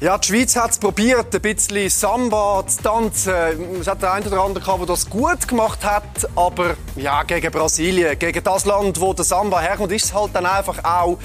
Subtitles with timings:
[0.00, 3.34] Ja, die Schweiz hat es probiert, ein bisschen Samba zu tanzen.
[3.82, 7.52] Es hat der eine oder andere gehabt, der das gut gemacht hat, aber ja, gegen
[7.52, 11.18] Brasilien, gegen das Land, wo der Samba herkommt, ist es halt dann einfach auch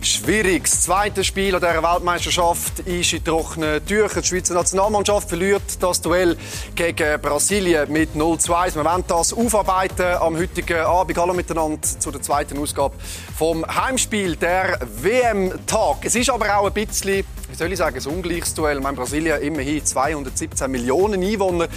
[0.00, 0.62] schwierig.
[0.62, 4.22] Das zweite Spiel an dieser Weltmeisterschaft ist in trockenen Tüchern.
[4.22, 6.36] Die Schweizer Nationalmannschaft verliert das Duell
[6.76, 8.76] gegen Brasilien mit 0-2.
[8.76, 11.18] Wir wollen das aufarbeiten am heutigen Abend.
[11.18, 12.94] Hallo miteinander zu der zweiten Ausgabe
[13.36, 16.04] vom Heimspiel der WM-Tag.
[16.04, 18.80] Es ist aber auch ein bisschen wie soll ich sagen, ein ungleiches Duell.
[18.80, 21.68] Mein Brasilien immerhin 217 Millionen Einwohner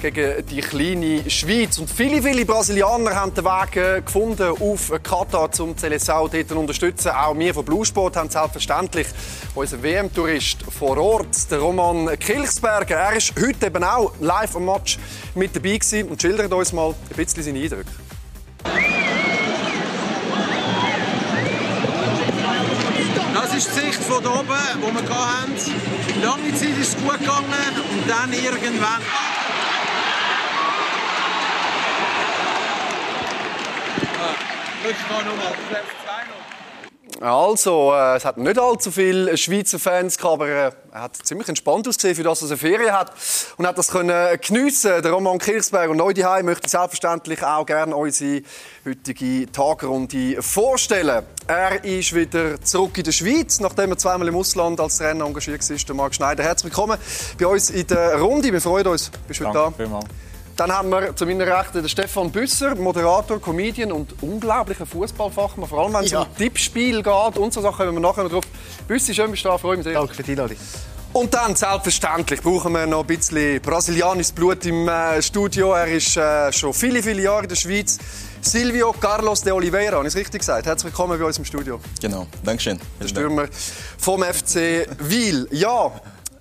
[0.00, 1.78] gegen die kleine Schweiz.
[1.78, 6.58] Und viele, viele Brasilianer haben den Weg äh, gefunden auf Katar, um Seleção dort zu
[6.58, 7.10] unterstützen.
[7.10, 9.06] Auch wir von Bluesport haben selbstverständlich
[9.54, 12.96] unseren WM-Tourist vor Ort, der Roman Kilchsberger.
[12.96, 14.98] Er ist heute eben auch live am Match
[15.34, 17.90] mit dabei gewesen und schildert uns mal ein bisschen seine Eindrücke.
[23.40, 26.22] Das ist die Sicht von oben, die wir hatten.
[26.22, 29.00] Lange Zeit ist es gut gegangen und dann irgendwann...
[35.08, 35.54] Ah, nochmal.
[37.20, 41.48] Also, äh, es hat nicht allzu viele Schweizer Fans gehabt, aber äh, er hat ziemlich
[41.48, 43.12] entspannt ausgesehen, für das er eine Ferien hat
[43.56, 45.02] und hat das können geniessen.
[45.02, 48.42] Der Roman Kirchsberg und Neudiheim möchte selbstverständlich auch gerne unsere
[48.84, 51.24] heutige Tagrunde vorstellen.
[51.48, 55.68] Er ist wieder zurück in der Schweiz, nachdem er zweimal im Ausland als Trainer engagiert
[55.68, 55.76] war.
[55.76, 56.98] Der Marc Schneider, herzlich willkommen
[57.38, 58.52] bei uns in der Runde.
[58.52, 59.72] Wir freuen uns, bist du heute da.
[59.72, 60.06] Vielmals.
[60.58, 65.68] Dann haben wir zu meiner Rechten den Stefan Büsser, Moderator, Comedian und unglaublicher Fußballfachmann.
[65.68, 66.22] Vor allem, wenn es ja.
[66.22, 68.44] um Tippspiel geht und so Sachen, kommen wir nachher noch drauf.
[68.88, 69.94] Büssi, schön bist du da, freue mich sehr.
[69.94, 70.56] Danke für die Einladung.
[71.12, 75.74] Und dann, selbstverständlich, brauchen wir noch ein bisschen brasilianisches Blut im äh, Studio.
[75.74, 77.96] Er ist äh, schon viele, viele Jahre in der Schweiz.
[78.40, 80.66] Silvio Carlos de Oliveira, habe ich es richtig gesagt?
[80.66, 81.78] Herzlich willkommen bei uns im Studio.
[82.00, 82.80] Genau, Dankeschön.
[83.00, 83.46] Der Stürmer
[83.96, 85.46] vom FC Wiel.
[85.52, 85.92] Ja,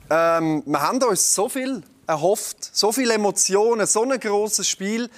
[0.10, 2.70] ähm, wir haben uns so viel erhofft.
[2.74, 5.10] So viele Emotionen, so ein grosses Spiel.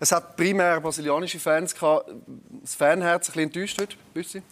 [0.00, 2.10] Es hat primär brasilianische Fans gehabt.
[2.62, 4.42] Das Fanherz ein enttäuscht heute,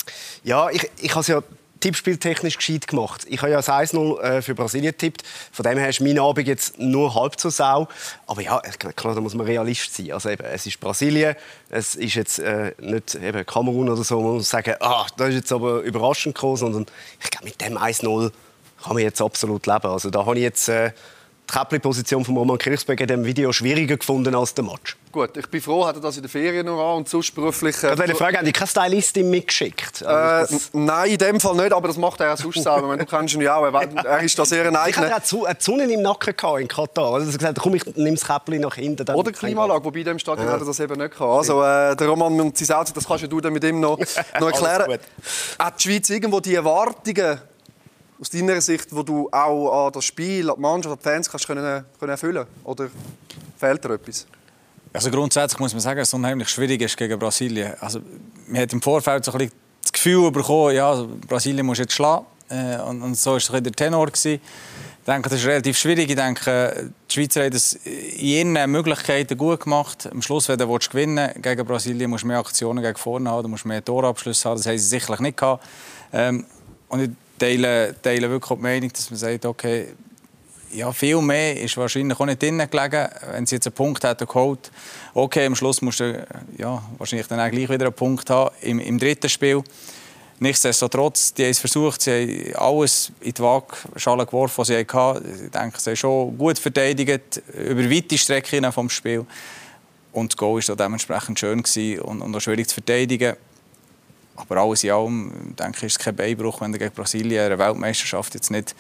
[0.45, 1.43] Ja, ich, ich habe es ja
[1.81, 3.27] tippspieltechnisch gescheit gemacht.
[3.29, 5.25] Ich habe ja das 1-0 äh, für Brasilien getippt.
[5.51, 7.89] Von dem her ist mein Abend jetzt nur halb so sau.
[8.27, 10.13] Aber ja, klar, da muss man Realist sein.
[10.13, 11.35] Also eben, es ist Brasilien,
[11.71, 15.35] es ist jetzt äh, nicht eben Kamerun oder so, man muss sagen, ah, das ist
[15.35, 16.87] jetzt aber überraschend gekommen, sondern
[17.21, 18.31] ich glaube, mit dem 1-0
[18.83, 19.87] kann man jetzt absolut leben.
[19.87, 20.69] Also da habe ich jetzt...
[20.69, 20.93] Äh,
[21.47, 24.97] Käppli-Position von Roman Kirchberg in diesem Video schwieriger gefunden als der Match.
[25.13, 27.83] Gut, ich bin froh, hat er das in der Ferien noch an und sonst beruflich...
[27.83, 30.03] Äh, ich Frage, haben die keine Stylistin mitgeschickt?
[30.03, 32.97] Also äh, nein, in dem Fall nicht, aber das macht er auch sonst selber.
[32.97, 35.09] du kennst ihn ja auch, er ist da sehr ein eigener...
[35.09, 37.15] Ich hatte eine Sonne im Nacken in Katar.
[37.15, 39.07] Also er hat gesagt, komm, ich nehme das Käppli nach hinten.
[39.15, 40.55] Oder Klimaanlage, wobei in dem Stadion ja.
[40.55, 41.39] hat er das eben nicht gehabt.
[41.39, 43.99] Also äh, der Roman und sein Auto, das kannst du dann mit ihm noch,
[44.41, 44.99] noch erklären.
[45.59, 47.39] Hat die Schweiz irgendwo die Erwartungen
[48.23, 51.29] aus deiner Sicht, wo du auch an das Spiel, an die Mannschaft, an die Fans
[51.29, 52.89] kannst können, können erfüllen Oder
[53.59, 54.29] fehlt dir etwas?
[54.93, 57.75] Also grundsätzlich muss man sagen, dass es unheimlich schwierig ist gegen Brasilien.
[57.81, 58.01] Also,
[58.47, 62.25] man hat im Vorfeld so ein bisschen das Gefühl bekommen, ja, Brasilien muss jetzt schlagen.
[62.49, 64.07] Äh, und, und, so war der Tenor.
[64.07, 64.41] Gewesen.
[65.01, 66.09] Ich denke, das ist relativ schwierig.
[66.09, 70.09] Ich denke, die Schweizer haben das in ihren Möglichkeiten gut gemacht.
[70.13, 73.43] Am Schluss, wenn du gewinnen willst, gegen Brasilien, musst du mehr Aktionen gegen vorne haben,
[73.43, 74.59] du musst mehr Torabschlüsse haben.
[74.59, 75.65] Das haben sie sicherlich nicht gehabt.
[76.13, 76.47] Ähm,
[76.89, 79.89] und teile, teile wirklich die Meinung, dass man sagt, okay,
[80.73, 83.09] ja, viel mehr ist wahrscheinlich auch nicht drin gelegen.
[83.31, 84.71] Wenn sie jetzt einen Punkt hätten geholt,
[85.13, 86.27] okay, am Schluss musst du
[86.57, 89.63] ja, wahrscheinlich dann auch gleich wieder einen Punkt haben im, im dritten Spiel.
[90.39, 95.45] Nichtsdestotrotz, die haben es versucht, sie haben alles in die Waagschale geworfen, was sie hatten.
[95.45, 99.27] Ich denke, sie haben schon gut verteidigt, über weite Strecken vom Spiel.
[100.13, 101.63] Und das Goal war dementsprechend schön
[102.01, 103.37] und, und auch schwierig zu verteidigen.
[104.37, 107.59] Aber alles in allem denke ich, ist es kein Beinbruch, wenn du gegen Brasilien eine
[107.59, 108.75] Weltmeisterschaft jetzt nicht,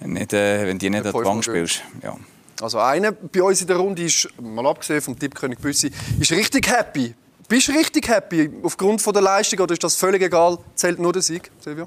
[0.00, 1.82] nicht äh, wenn die nicht an die Wand spielst.
[2.02, 2.16] Ja.
[2.60, 6.68] Also einer bei uns in der Runde ist, mal abgesehen vom Tippkönig Büssi, ist richtig
[6.68, 7.14] happy.
[7.48, 10.58] Bist du richtig happy aufgrund von der Leistung oder ist das völlig egal?
[10.74, 11.86] Zählt nur der Sieg, Silvio?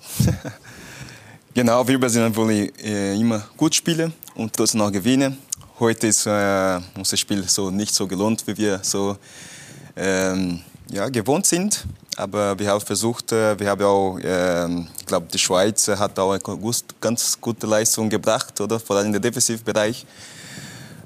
[1.54, 5.38] genau, wir sind wollen äh, immer gut spielen und trotzdem noch gewinnen.
[5.80, 9.18] Heute ist äh, unser Spiel so nicht so gelohnt, wie wir so
[9.96, 10.62] ähm,
[10.92, 11.86] ja, gewohnt sind.
[12.18, 16.32] Aber wir haben versucht, äh, wir haben auch, ähm, ich glaube, die Schweiz hat auch
[16.32, 16.42] eine
[17.00, 18.80] ganz gute Leistung gebracht, oder?
[18.80, 20.04] Vor allem im Defensivbereich.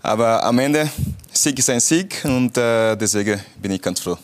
[0.02, 0.90] Aber am Ende,
[1.34, 4.18] Sieg ist ein Sieg und äh, deswegen bin ich ganz froh.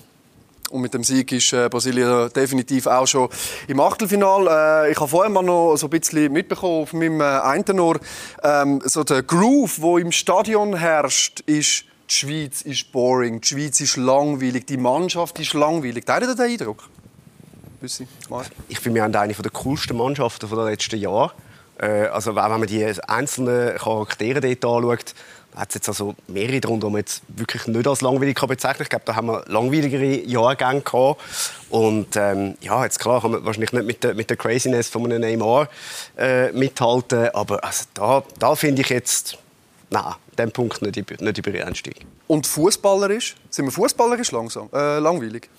[0.69, 3.27] Und mit dem Sieg ist äh, Brasilien definitiv auch schon
[3.67, 4.89] im Achtelfinal.
[4.89, 7.99] Ich habe vorher mal noch so ein bisschen mitbekommen auf meinem äh, einen Ohr,
[8.43, 13.79] ähm, so der Groove, wo im Stadion herrscht, ist die Schweiz ist boring, die Schweiz
[13.81, 16.05] ist langweilig, die Mannschaft ist langweilig.
[16.05, 16.89] Teilt ihr den Eindruck?
[18.69, 21.31] Ich finde, wir haben eine der coolsten Mannschaften der letzten Jahre.
[21.79, 25.13] Äh, also wenn man die einzelnen Charaktere dort anschaut,
[25.55, 28.83] hat es jetzt also mehrere darunter, die man jetzt wirklich nicht als langweilig kann bezeichnen
[28.83, 31.21] Ich glaube, da haben wir langweiligere Jahrgänge gehabt.
[31.69, 35.05] Und ähm, ja, jetzt klar kann man wahrscheinlich nicht mit der, mit der Craziness von
[35.05, 35.67] einem Neymar
[36.17, 39.37] äh, mithalten, aber also da, da finde ich jetzt,
[39.89, 42.05] nein, an diesem Punkt nicht, nicht übereinstimmig.
[42.27, 43.35] Und fußballerisch?
[43.49, 45.49] Sind wir fußballerisch langsam, äh, langweilig?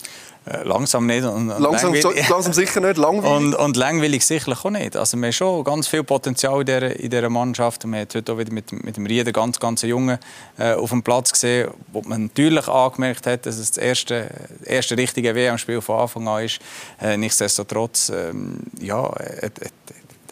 [0.45, 1.25] Äh, langsam nicht.
[1.25, 3.37] Und, und langsam, so, langsam, sicher nicht, langweilig.
[3.37, 4.97] Und, und langweilig sicherlich auch nicht.
[4.97, 7.85] Also wir haben schon ganz viel Potenzial in dieser, in dieser Mannschaft.
[7.85, 10.19] Wir haben heute auch wieder mit, mit dem Rieder ganz, ganz Jungen
[10.59, 14.29] äh, auf dem Platz gesehen, wo man natürlich angemerkt hat, dass es das erste,
[14.65, 16.61] erste richtige WM-Spiel von Anfang an ist.
[17.01, 19.11] Äh, nichtsdestotrotz, ähm, ja,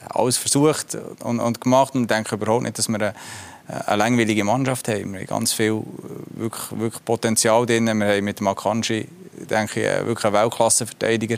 [0.09, 3.13] alles versucht und, und gemacht und ich denke überhaupt nicht, dass wir
[3.69, 5.13] eine, eine langweilige Mannschaft haben.
[5.13, 7.87] Wir haben ganz viel äh, wirklich, wirklich Potenzial drin.
[7.87, 9.09] Wir haben mit dem Akanji
[9.39, 11.37] denke ich, wirklich ein Weltklassenverteidiger,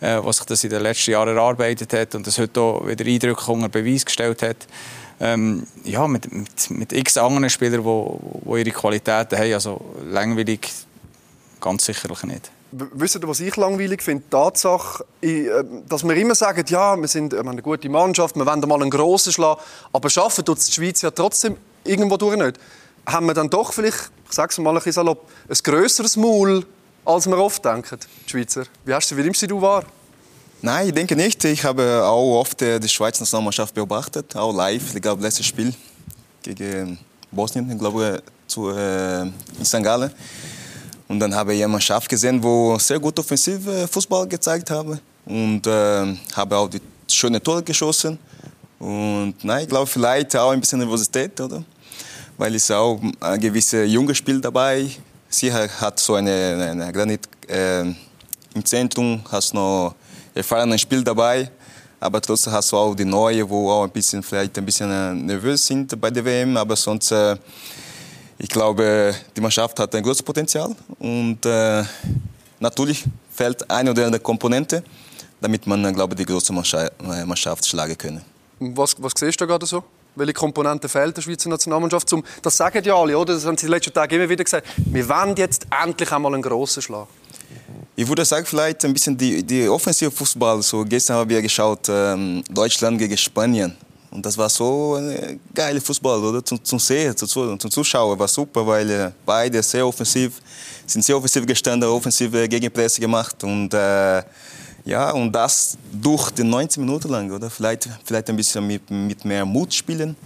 [0.00, 3.04] äh, der sich das in den letzten Jahren erarbeitet hat und das heute auch wieder
[3.06, 4.66] eindrücklich unter Beweis gestellt hat.
[5.20, 9.52] Ähm, ja, mit, mit, mit x anderen Spielern, die ihre Qualitäten haben.
[9.52, 9.80] Also
[10.10, 10.70] langweilig
[11.60, 12.50] ganz sicherlich nicht.
[12.70, 14.24] Wisst ihr, was ich langweilig finde?
[14.24, 15.48] Die Tatsache, äh,
[15.88, 18.90] dass wir immer sagen, ja, wir sind wir eine gute Mannschaft, wir wollen mal einen
[18.90, 19.60] grossen schlagen,
[19.92, 22.58] aber schaffen tut die Schweiz ja trotzdem irgendwo durch nicht.
[23.06, 26.66] Haben wir dann doch vielleicht, ich sage es mal ein bisschen salopp, ein grösseres Maul
[27.08, 28.64] als wir oft denken, die Schweizer.
[28.84, 29.84] Wie, hast du, wie nimmst du wahr?
[30.60, 31.42] Nein, ich denke nicht.
[31.44, 34.94] Ich habe auch oft äh, die Schweizer Nationalmannschaft beobachtet, auch live.
[34.94, 35.72] Ich glaube, letztes Spiel
[36.42, 36.98] gegen
[37.30, 39.82] Bosnien, ich glaube, zu, äh, in St.
[39.82, 40.10] Gallen.
[41.08, 45.66] Und dann habe ich eine Mannschaft gesehen, wo sehr gut offensive Fußball gezeigt habe und
[45.66, 48.18] äh, habe auch die schöne Tore geschossen.
[48.78, 51.64] Und nein, ich glaube vielleicht auch ein bisschen Nervosität, oder?
[52.36, 54.88] Weil es auch ein gewisses junges Spiel dabei
[55.30, 59.94] Sie hat so eine, eine Granit äh, im Zentrum, hast noch
[60.34, 61.50] erfahrene Spiel dabei,
[62.00, 65.12] aber trotzdem hast du auch die neue, wo auch ein bisschen vielleicht ein bisschen äh,
[65.12, 67.36] nervös sind bei der WM, aber sonst äh,
[68.38, 71.82] ich glaube, die Mannschaft hat ein großes Potenzial und äh,
[72.60, 74.82] natürlich fehlt eine oder andere Komponente,
[75.40, 78.22] damit man, glaube ich, die große äh, Mannschaft schlagen können.
[78.60, 79.82] Was, was siehst du gerade so?
[80.18, 82.08] welche Komponente fehlt der Schweizer Nationalmannschaft.
[82.08, 83.34] Zum, das sagen ja alle, oder?
[83.34, 84.66] Das haben sie in den letzten Tagen immer wieder gesagt.
[84.76, 87.06] Wir wollen jetzt endlich einmal einen grossen Schlag.
[87.96, 90.62] Ich würde sagen, vielleicht ein bisschen die, die offensive Fußball.
[90.62, 93.76] So, gestern haben wir geschaut, ähm, Deutschland gegen Spanien.
[94.10, 96.44] Und das war so ein geiler Fußball, oder?
[96.44, 100.40] Zum, zum Sehen, zum, zum Zuschauen war super, weil äh, beide sehr offensiv
[100.86, 104.22] sind sehr offensiv gestanden, offensive Gegenpresse gemacht und äh,
[104.84, 107.50] ja, und das durch die 90 Minuten lang, oder?
[107.50, 110.16] Vielleicht, vielleicht ein bisschen mit, mit mehr Mut spielen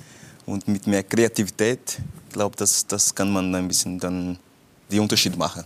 [0.47, 1.99] und mit mehr Kreativität.
[2.29, 4.39] Ich glaube, das, das kann man ein bisschen dann
[4.91, 5.65] den Unterschied machen.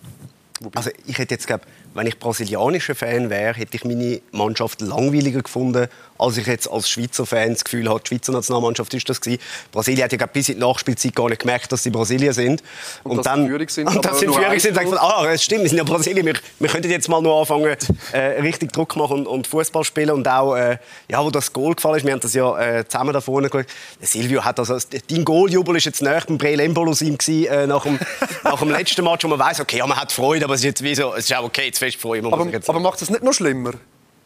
[0.75, 1.61] Also ich hätte jetzt, glaub,
[1.97, 5.89] wenn ich brasilianischer Fan wäre, hätte ich meine Mannschaft langweiliger gefunden
[6.19, 9.41] als ich jetzt als Schweizer Fan das Gefühl habe, die Schweizer Nationalmannschaft ist das gewesen.
[9.73, 12.63] Brasilien hat ja bis in die Nachspielzeit gar nicht gemerkt, dass sie Brasilien sind.
[13.05, 15.69] Und, und dann Führung sind, und dass sie Führung sind, sagt ah, es stimmt, wir
[15.69, 17.77] sind ja Brasilien, wir, wir könnten jetzt mal nur anfangen,
[18.13, 20.79] äh, richtig Druck machen und, und Fußball spielen und auch, äh,
[21.09, 23.67] ja, wo das Goal gefallen ist, wir haben das ja äh, zusammen da vorne geschaut.
[24.01, 24.79] Silvio hat also,
[25.09, 27.99] dein Goaljubel ist jetzt näher beim Breel Embolosim äh, nach, dem,
[28.45, 30.67] nach dem letzten Match, wo man weiß, okay, ja, man hat Freude, aber es ist
[30.67, 32.27] jetzt wie so, es ist auch okay, jetzt fest Freude.
[32.29, 33.73] Aber, aber macht das nicht noch schlimmer?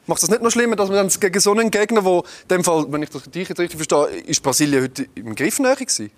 [0.07, 2.64] Macht das nicht noch schlimmer, dass man dann gegen so einen Gegner, wo in dem
[2.64, 6.11] Fall, wenn ich das dich jetzt richtig verstehe, ist Brasilien heute im Griff näher gewesen?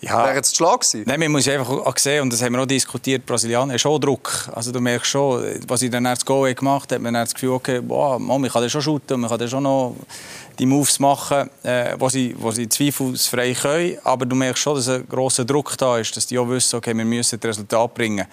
[0.00, 0.26] Ja.
[0.26, 1.02] Wäre jetzt Schlag gewesen?
[1.06, 4.00] Nein, man muss einfach auch sehen, und das haben wir auch diskutiert, Brasilianer haben schon
[4.00, 4.48] Druck.
[4.54, 7.50] Also du merkst schon, was ich dann das Goal gemacht habe, hat man das Gefühl,
[7.50, 9.96] okay, boah, man kann das schon shooten, man kann das schon noch
[10.58, 13.98] die Moves machen, äh, wo, sie, wo sie zweifelsfrei können.
[14.04, 16.96] Aber du merkst schon, dass ein grosser Druck da ist, dass die auch wissen, okay,
[16.96, 18.26] wir müssen das Resultat bringen.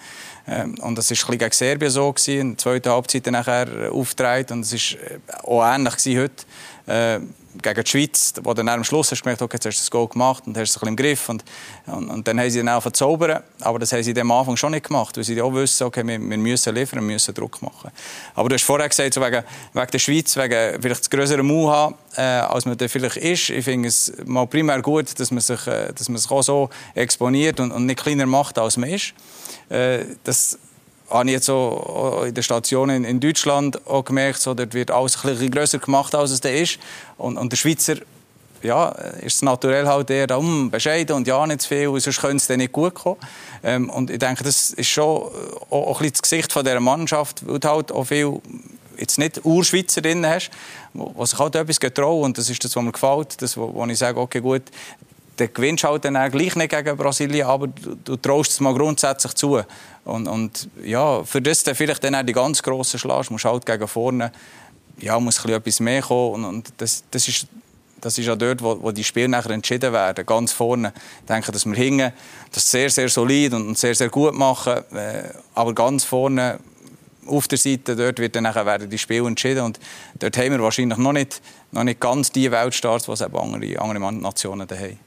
[0.46, 4.52] Ähm, und das war gegen Serbien so, gewesen, in der zweiten Halbzeit nachher aufgetragen.
[4.52, 6.44] Und es war äh, auch ähnlich heute.
[6.86, 7.20] Äh,
[7.62, 9.90] gegen die Schweiz, wo dann am Schluss hast du gemerkt, okay, jetzt hast du das
[9.90, 11.28] Goal gemacht und hast es ein bisschen im Griff.
[11.28, 11.44] Und,
[11.86, 13.42] und, und dann haben sie dann auch verzaubern.
[13.60, 16.18] Aber das haben sie am Anfang schon nicht gemacht, weil sie auch wissen, okay, wir,
[16.18, 17.90] wir müssen liefern, wir müssen Druck machen.
[18.34, 21.68] Aber du hast vorher gesagt, so wegen, wegen der Schweiz, wegen vielleicht das größere Mu
[21.70, 23.50] haben, äh, als man da vielleicht ist.
[23.50, 26.70] Ich finde es mal primär gut, dass man sich, äh, dass man sich auch so
[26.94, 29.14] exponiert und, und nicht kleiner macht, als man ist.
[29.68, 30.58] Äh, das,
[31.10, 35.16] habe ich jetzt so in den Stationen in Deutschland auch gemerkt, so, dort wird alles
[35.24, 36.78] ein bisschen grösser gemacht, als es da ist.
[37.16, 37.96] Und, und der Schweizer
[38.62, 38.88] ja,
[39.20, 42.46] ist es naturell halt eher um, bescheiden und ja, nicht zu viel, sonst könnte es
[42.46, 43.18] dann nicht gut kommen.
[43.62, 45.30] Ähm, und ich denke, das ist schon
[45.70, 48.40] auch, auch ein das Gesicht von dieser Mannschaft, weil du halt auch viel
[48.98, 50.50] jetzt nicht Urschweizer drin hast,
[50.94, 53.84] die sich halt etwas getrauen und das ist das, was mir gefällt, das, wo, wo
[53.84, 54.62] ich sage, okay, gut,
[55.36, 59.34] dann gewinnst halt dann gleich nicht gegen Brasilien, aber du, du traust es mal grundsätzlich
[59.34, 59.60] zu.
[60.04, 63.66] Und, und ja, für das dann vielleicht dann auch die ganz grossen Schlag, musst halt
[63.66, 64.32] gegen vorne,
[64.98, 67.46] ja, muss ein etwas mehr kommen und, und das, das ist
[68.00, 70.92] das ist ja dort, wo, wo die Spiele nachher entschieden werden, ganz vorne.
[71.20, 72.12] Ich denke, dass wir hingen,
[72.52, 76.60] das sehr, sehr solid und sehr, sehr gut machen, äh, aber ganz vorne
[77.26, 79.80] auf der Seite, dort wird dann nachher werden die Spiele entschieden und
[80.18, 81.40] dort haben wir wahrscheinlich noch nicht,
[81.72, 85.05] noch nicht ganz die Weltstarts, die andere, andere Nationen haben.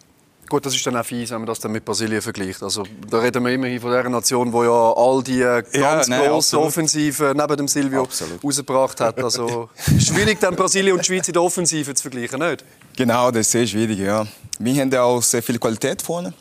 [0.49, 2.63] Gut, das ist dann auch fies, wenn man das dann mit Brasilien vergleicht.
[2.63, 6.25] Also, da reden wir immerhin von der Nation, die ja all die äh, ganz ja,
[6.25, 8.43] grossen Offensiven neben dem Silvio absolut.
[8.43, 9.19] rausgebracht hat.
[9.19, 12.65] Also schwierig, dann Brasilien und die Schweiz in der Offensive zu vergleichen, nicht?
[12.97, 14.25] Genau, das ist sehr schwierig, ja.
[14.57, 16.33] Wir haben auch sehr viel Qualität vorne.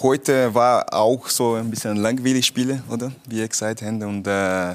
[0.00, 3.12] Heute war auch so ein bisschen ein langweilig Spiel, oder?
[3.28, 4.02] Wie ihr gesagt habt.
[4.02, 4.74] Und äh,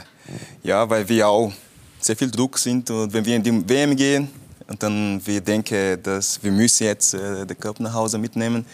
[0.64, 1.52] ja, weil wir auch
[2.00, 4.30] sehr viel Druck sind und wenn wir in die WM gehen,
[4.68, 8.66] und dann wir denken, dass wir müssen jetzt äh, den Cup nach Hause mitnehmen.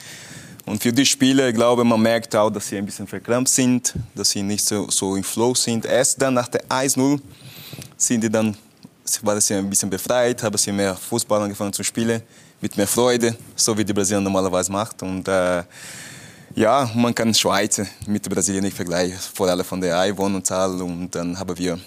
[0.66, 4.30] Und für die Spieler, glaube, man merkt auch, dass sie ein bisschen verkrampft sind, dass
[4.30, 5.86] sie nicht so, so im Flow sind.
[5.86, 7.20] Erst dann nach der 1-0
[7.98, 8.56] sind die dann,
[9.24, 12.22] waren sie ein bisschen befreit, haben sie mehr Fußball angefangen zu spielen,
[12.62, 15.02] mit mehr Freude, so wie die Brasilien normalerweise macht.
[15.02, 15.64] Und äh,
[16.56, 20.82] ja, man kann Schweiz mit Brasilien nicht vergleichen, vor allem von der Einwohnerzahl.
[20.82, 21.80] Und dann haben wir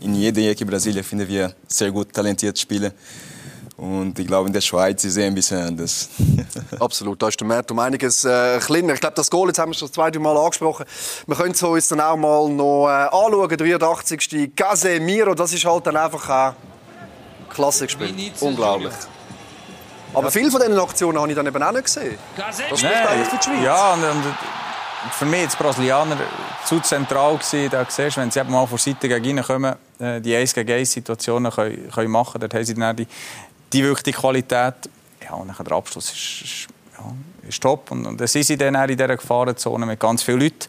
[0.00, 2.92] in jeder Ecke Brasilien finden wir sehr gut talentierte Spieler.
[3.78, 6.08] Und ich glaube, in der Schweiz ist es ein bisschen anders.
[6.80, 8.94] Absolut, da ist der Markt um einiges äh, kleiner.
[8.94, 10.84] Ich glaube, das Goal, jetzt haben wir es schon das zweite Mal angesprochen.
[11.28, 13.48] Wir können es uns dann auch mal noch äh, anschauen.
[13.48, 14.50] Der 83.
[14.56, 16.56] Casemiro, das ist halt dann einfach ein
[17.50, 18.14] klasse gespielt.
[18.40, 18.92] Unglaublich.
[20.12, 22.18] Aber viele von diesen Aktionen habe ich dann eben auch nicht gesehen.
[22.36, 23.64] Das spricht eigentlich für die Schweiz.
[23.64, 24.24] Ja, und, und
[25.12, 26.16] für mich die Brasilianer
[26.64, 27.70] zu zentral gewesen.
[27.70, 30.92] Da siehst du, wenn sie mal vor Seite gegen kommen, äh, die 1 gegen 1
[30.92, 33.06] Situationen können, können machen, dort haben sie dann die
[33.72, 34.74] die wirkliche Qualität.
[35.22, 37.12] Ja, und der Abschluss ist, ist, ja,
[37.48, 37.90] ist top.
[37.90, 40.68] Und, und dann sie dann auch in dieser Gefahrenzone mit ganz vielen Leuten.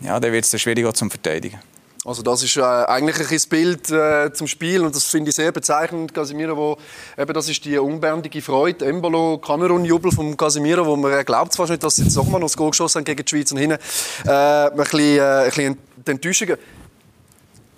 [0.00, 1.60] Ja, dann wird es schwieriger zum Verteidigen.
[2.06, 5.50] Also das ist äh, eigentlich ein Bild äh, zum Spiel und das finde ich sehr
[5.50, 6.78] bezeichnend, Casemiro, wo
[7.20, 11.70] eben das ist die unbändige Freude, Embolo, Kamerun-Jubel von Casemiro, wo man äh, glaubt fast
[11.70, 13.78] nicht, dass sie jetzt nochmal noch das Goal geschossen haben gegen die Schweiz und hinten
[14.24, 16.58] äh, ein bisschen, äh, ein bisschen Enttäuschungen.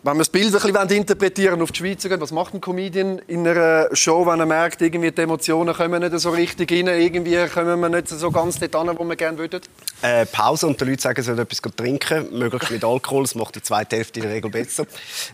[0.05, 3.45] Wenn wir das Bild ein bisschen interpretieren auf die Schweiz was macht ein Comedian in
[3.47, 7.81] einer Show, wenn er merkt, irgendwie die Emotionen kommen nicht so richtig rein, irgendwie kommen
[7.81, 9.61] wir nicht so ganz dort an, wo wir gerne würden?
[10.00, 13.57] Äh, Pause und die Leute sagen, sie sollen etwas trinken, möglichst mit Alkohol, das macht
[13.57, 14.87] die zweite Hälfte in der Regel besser.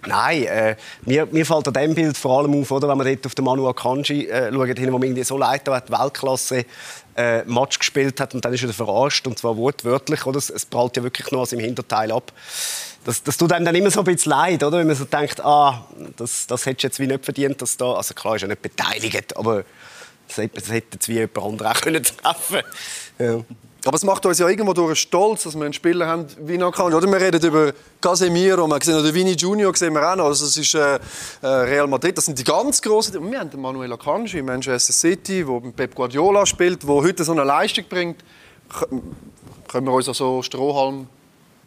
[0.06, 3.26] Nein, äh, mir, mir fällt an diesem Bild vor allem auf, oder, wenn man dort
[3.26, 6.64] auf den Manu Akanji äh, schaut, wo man irgendwie so leid hat, Weltklasse
[7.16, 10.38] äh, Match gespielt hat und dann ist er verarscht, und zwar wortwörtlich, oder?
[10.38, 12.32] Es, prallt ja wirklich nur aus dem Hinterteil ab
[13.04, 14.78] das, das tut einem dann immer so ein bisschen leid, oder?
[14.78, 17.92] Wenn man so denkt, ah, das, das hättest du jetzt wie nicht verdient, dass da,
[17.92, 19.64] also klar ist er nicht beteiligt, aber
[20.28, 22.62] das, das hätte jetzt wie jemand anderes auch können treffen
[23.18, 23.44] ja.
[23.86, 26.94] Aber es macht uns ja irgendwo durch stolz, dass wir einen Spieler haben wie Nakanji.
[26.94, 30.24] Oder wir reden über Casemiro, wir sehen, oder Vini Junior sehen wir auch noch.
[30.24, 30.98] Also das ist äh,
[31.42, 33.14] äh, Real Madrid, das sind die ganz großen.
[33.18, 37.24] Und wir haben den Manuel Akanji in Manchester City, der Pep Guardiola spielt, der heute
[37.24, 38.24] so eine Leistung bringt.
[39.68, 41.06] Können wir uns auch so Strohhalm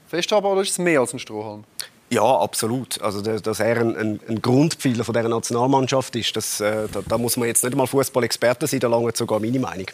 [0.08, 1.64] festhalten oder ist es mehr als ein Strohhalm?
[2.10, 3.02] Ja, absolut.
[3.02, 7.18] Also, dass er ein, ein, ein Grundpfeiler von dieser Nationalmannschaft ist, das, äh, da, da,
[7.18, 9.88] muss man jetzt nicht mal Fußballexperte sein, da lange sogar meine Meinung.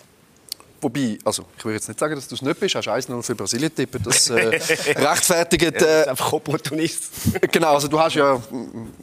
[0.84, 2.76] Wobei, also ich würde jetzt nicht sagen, dass du es nicht bist.
[2.76, 4.04] Hast 1-0 für Brasilien tippen.
[4.04, 4.36] Das äh,
[4.96, 5.64] rechtfertigt.
[5.84, 7.12] Äh, ja, einfach Opportunist.
[7.52, 8.40] genau, also du hast ja,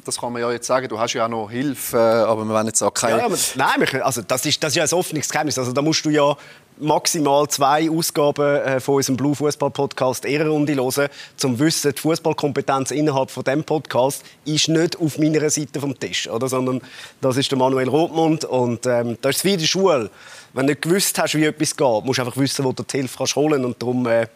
[0.04, 2.54] das kann man ja jetzt sagen, du hast ja auch noch Hilfe, äh, aber wir
[2.54, 3.18] wollen jetzt auch keine.
[3.18, 5.58] Ja, nein, also das ist, das ist ja ein offenes Geheimnis.
[5.58, 6.36] Also da musst du ja
[6.80, 12.00] maximal zwei Ausgaben äh, von unserem Blue Fußball Podcast Ehrenrunde hören, um zu wissen, die
[12.00, 16.48] Fußballkompetenz innerhalb von dem Podcast ist nicht auf meiner Seite vom Tisch, oder?
[16.48, 16.80] sondern
[17.20, 20.10] das ist der Manuel Rothmund und ähm, das ist wie der Schule.
[20.52, 22.96] Wenn du nicht gewusst hast, wie etwas geht, musst du einfach wissen, wo du die
[22.96, 24.26] Hilfe kannst holen und darum äh,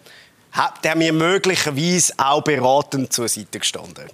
[0.52, 4.04] hat er mir möglicherweise auch beratend zur Seite gestanden.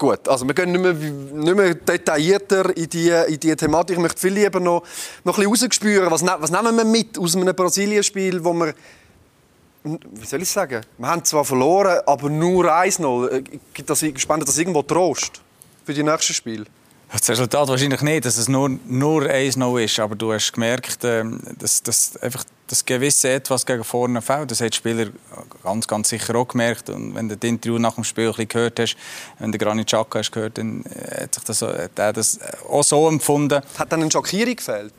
[0.00, 3.98] Gut, also wir gehen nicht mehr, nicht mehr detaillierter in diese in die Thematik.
[3.98, 4.82] Ich möchte viel lieber noch,
[5.24, 8.72] noch ein bisschen rausspüren, was, ne-, was nehmen wir mit aus einem Brasilien-Spiel, wo wir
[9.84, 10.80] wie soll ich sagen?
[10.96, 13.28] Wir haben zwar verloren, aber nur 1-0.
[13.28, 15.42] Äh, spendet das irgendwo Trost
[15.84, 16.64] für die nächsten Spiele?
[17.12, 21.40] Das Resultat wahrscheinlich nicht, dass es nur, nur 1-0 ist, aber du hast gemerkt, ähm,
[21.58, 24.52] dass, dass einfach das gewisse Etwas gegen vorne fällt.
[24.52, 25.06] Das hat der Spieler
[25.64, 26.88] ganz, ganz sicher auch gemerkt.
[26.88, 28.96] Und wenn du das Interview nach dem Spiel ein gehört hast,
[29.40, 32.38] wenn du Granit Xhaka hast gehört, dann äh, hat sich das, hat er das
[32.68, 33.60] auch so empfunden.
[33.76, 34.94] Hat dann eine Schockierung gefehlt?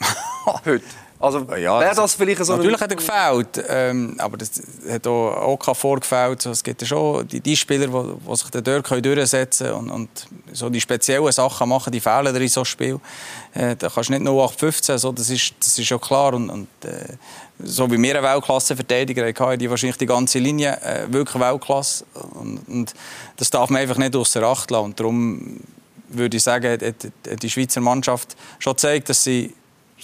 [0.64, 0.84] Heute?
[1.24, 4.50] Also ja, wäre das vielleicht so Natürlich hat er gefällt, ähm, aber das
[4.90, 6.44] hat auch OK vorgefällt.
[6.44, 10.28] Es gibt ja schon die, die Spieler, die, die sich dort durchsetzen können und, und
[10.52, 13.00] so die speziellen Sachen machen, die fehlen in so einem Spiel.
[13.54, 16.34] Äh, da kannst du nicht nur 8-15, so, das, ist, das ist schon klar.
[16.34, 17.14] Und, und äh,
[17.58, 22.04] so wie wir einen Weltklasse-Verteidiger hatten, die wahrscheinlich die ganze Linie äh, wirklich Weltklasse.
[22.34, 22.92] Und, und,
[23.38, 24.84] das darf man einfach nicht außer Acht lassen.
[24.84, 25.60] Und darum
[26.08, 29.54] würde ich sagen, hat die Schweizer Mannschaft schon gezeigt, dass sie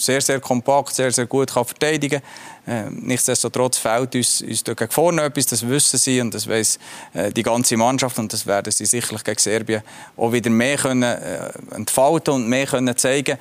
[0.00, 2.22] sehr, sehr kompakt, sehr, sehr gut kann verteidigen
[2.64, 2.88] kann.
[2.88, 6.78] Äh, nichtsdestotrotz fehlt uns, uns gegen vorne etwas, das wissen sie und das weiß
[7.14, 9.82] äh, die ganze Mannschaft und das werden sie sicherlich gegen Serbien
[10.16, 13.38] auch wieder mehr können, äh, entfalten und mehr können zeigen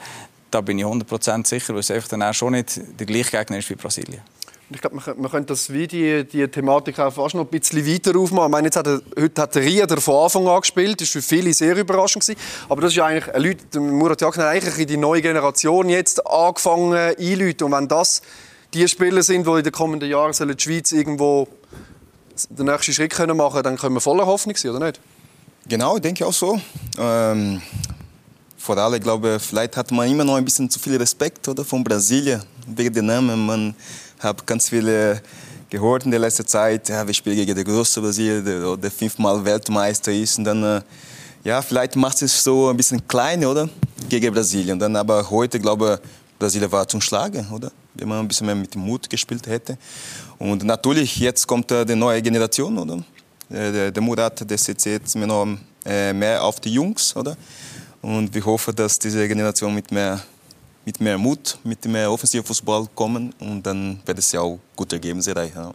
[0.51, 3.59] Da bin ich 100% sicher, weil es einfach dann auch schon nicht der gleiche Gegner
[3.59, 4.21] ist wie Brasilien.
[4.71, 8.15] Ich glaube, man, könnte das wie die, die Thematik auch fast noch ein bisschen weiter
[8.15, 8.49] aufmachen.
[8.49, 11.01] Ich meine, jetzt hat er, heute hat der Rieder von Anfang an gespielt.
[11.01, 12.23] Das war für viele sehr überraschend.
[12.23, 12.39] Gewesen.
[12.69, 16.93] Aber das ist eigentlich, Leute, Murat Yakin hat eigentlich in die neue Generation jetzt angefangen
[16.93, 17.65] einzuläuten.
[17.65, 18.21] Und wenn das
[18.73, 21.47] die Spieler sind, die in den kommenden Jahren die Schweiz irgendwo
[22.49, 24.99] den nächsten Schritt machen können, dann können wir voller Hoffnung sein, oder nicht?
[25.67, 26.59] Genau, ich denke auch so.
[26.97, 27.61] Ähm,
[28.57, 31.65] vor allem, ich glaube, vielleicht hat man immer noch ein bisschen zu viel Respekt oder,
[31.65, 33.45] von Brasilien wegen der Namen.
[33.45, 33.75] Man
[34.19, 35.21] habe ganz viele
[35.69, 39.43] gehört in der letzten Zeit, ja, wir spielen gegen den großen Brasilien, der, der fünfmal
[39.45, 40.37] Weltmeister ist.
[40.37, 40.81] Und dann, äh,
[41.43, 43.69] ja, vielleicht macht es so ein bisschen klein, oder?
[44.09, 44.79] Gegen Brasilien.
[44.79, 46.09] Dann, aber heute, glaube ich,
[46.39, 47.71] Brasilien war zum Schlagen, oder?
[47.93, 49.77] Wenn man ein bisschen mehr mit Mut gespielt hätte.
[50.37, 52.95] Und natürlich, jetzt kommt äh, die neue Generation, oder?
[53.49, 57.37] Äh, der, der Murat, der setzt jetzt mehr auf die Jungs, oder?
[58.01, 60.21] Und wir hoffen, dass diese Generation mit mehr
[60.89, 65.31] mit mehr Mut, mit mehr Offensivfußball kommen und dann wird es ja auch gute Ergebnisse
[65.31, 65.71] erreichen.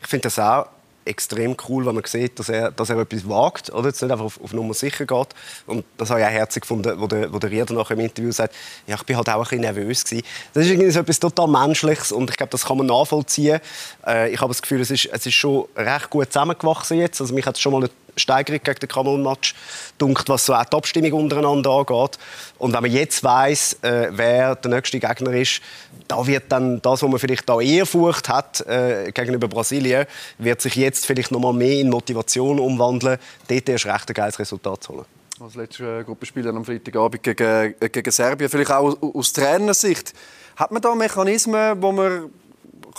[0.00, 0.68] Ich finde das auch
[1.04, 4.24] extrem cool, wenn man sieht, dass er, dass er etwas wagt, oder jetzt nicht einfach
[4.24, 5.28] auf, auf Nummer sicher geht.
[5.66, 8.32] Und das habe ich auch herzlich gefunden, wo der, wo der Rieder nachher im Interview
[8.32, 8.54] sagt,
[8.86, 10.26] ja, ich bin halt auch ein bisschen nervös gewesen.
[10.54, 13.60] Das ist etwas total Menschliches und ich glaube, das kann man nachvollziehen.
[14.06, 17.20] Äh, ich habe das Gefühl, es ist, es ist schon recht gut zusammengewachsen jetzt.
[17.20, 19.54] Also mich hat schon mal Steigerung gegen den Kamerun-Match
[19.98, 22.18] dunkt, was so auch die Abstimmung untereinander angeht.
[22.58, 25.60] Und wenn man jetzt weiß, äh, wer der nächste Gegner ist,
[26.06, 30.06] da wird dann das, was man vielleicht da Ehrfurcht hat äh, gegenüber Brasilien,
[30.38, 34.38] wird sich jetzt vielleicht noch mal mehr in Motivation umwandeln, dort erst recht ein geiles
[34.38, 35.04] Resultat zu holen.
[35.38, 40.12] Das letzte Gruppenspiel am Freitagabend gegen, äh, gegen Serbien, vielleicht auch aus Trainersicht.
[40.56, 42.30] Hat man da Mechanismen, wo man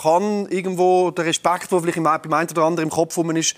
[0.00, 3.56] kann irgendwo den Respekt, der vielleicht beim einen oder anderen im Kopf ist,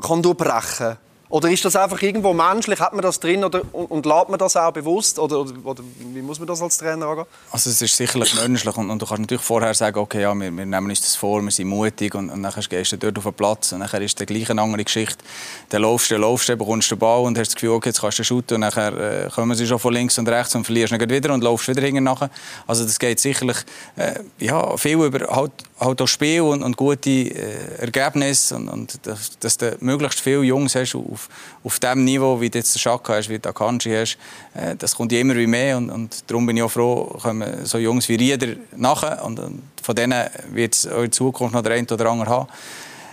[0.00, 0.96] kann durchbrechen
[1.32, 2.78] oder ist das einfach irgendwo menschlich?
[2.78, 5.18] Hat man das drin oder, und, und lädt man das auch bewusst?
[5.18, 7.24] Oder, oder, oder, wie muss man das als Trainer angehen?
[7.50, 10.54] Also es ist sicherlich menschlich und, und, du kannst natürlich vorher sagen, okay, ja, wir,
[10.54, 13.24] wir nehmen uns das vor, wir sind mutig und, und dann gehst du dort auf
[13.24, 15.24] den Platz und dann ist die gleiche eine andere Geschichte.
[15.70, 18.18] Dann laufst du, laufst du, bekommst den Ball und hast das Gefühl, okay, jetzt kannst
[18.18, 21.08] du shooten und dann äh, kommen sie schon von links und rechts und verlierst dann
[21.08, 22.28] wieder und laufst wieder hinten nachher.
[22.66, 23.56] Also das geht sicherlich
[23.96, 29.06] äh, ja, viel über halt, halt auch Spiel und, und gute äh, Ergebnisse und, und
[29.06, 31.21] dass, dass du möglichst viele Jungs hast auf,
[31.64, 34.18] auf dem Niveau, wie du jetzt den hast, wie du Akanji hast.
[34.54, 37.78] Äh, das kommt immer wie mehr und, und darum bin ich auch froh, kommen so
[37.78, 41.86] Jungs wie Rieder nachher und, und von denen wird es in Zukunft noch der eine
[41.86, 42.48] oder andere haben.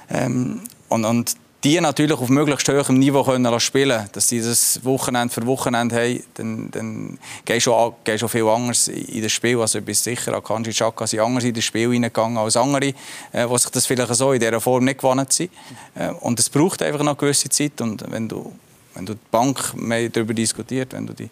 [0.10, 5.34] Ähm, und, und die natürlich auf möglichst hohem Niveau können spielen dass sie das Wochenende
[5.34, 9.60] für Wochenende haben, dann, dann gehst du gehst viel anders in das Spiel.
[9.60, 12.94] Also ich bin sicher, Akanji Chaka sind anders in das Spiel hineingegangen als andere,
[13.34, 15.52] äh, die sich das vielleicht so in dieser Form nicht gewohnt sind.
[15.96, 17.82] Äh, und es braucht einfach noch eine gewisse Zeit.
[17.82, 18.54] Und wenn du,
[18.96, 21.30] wenn du die Bank mehr darüber diskutiert, wenn du die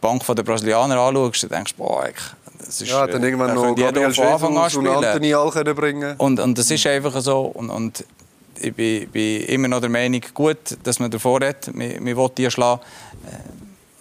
[0.00, 2.08] Bank der Brasilianer anschaust, dann denkst du, boah,
[2.58, 4.86] das ist, ja, dann irgendwann noch Gabriel spielen.
[4.86, 7.40] Und Anthony All bringen und, und das ist einfach so.
[7.40, 8.04] Und, und
[8.60, 12.30] ich bin, bin, immer noch der Meinung, gut, dass man davor hat, man, man will
[12.36, 12.80] die schlagen.
[13.26, 13.36] Äh,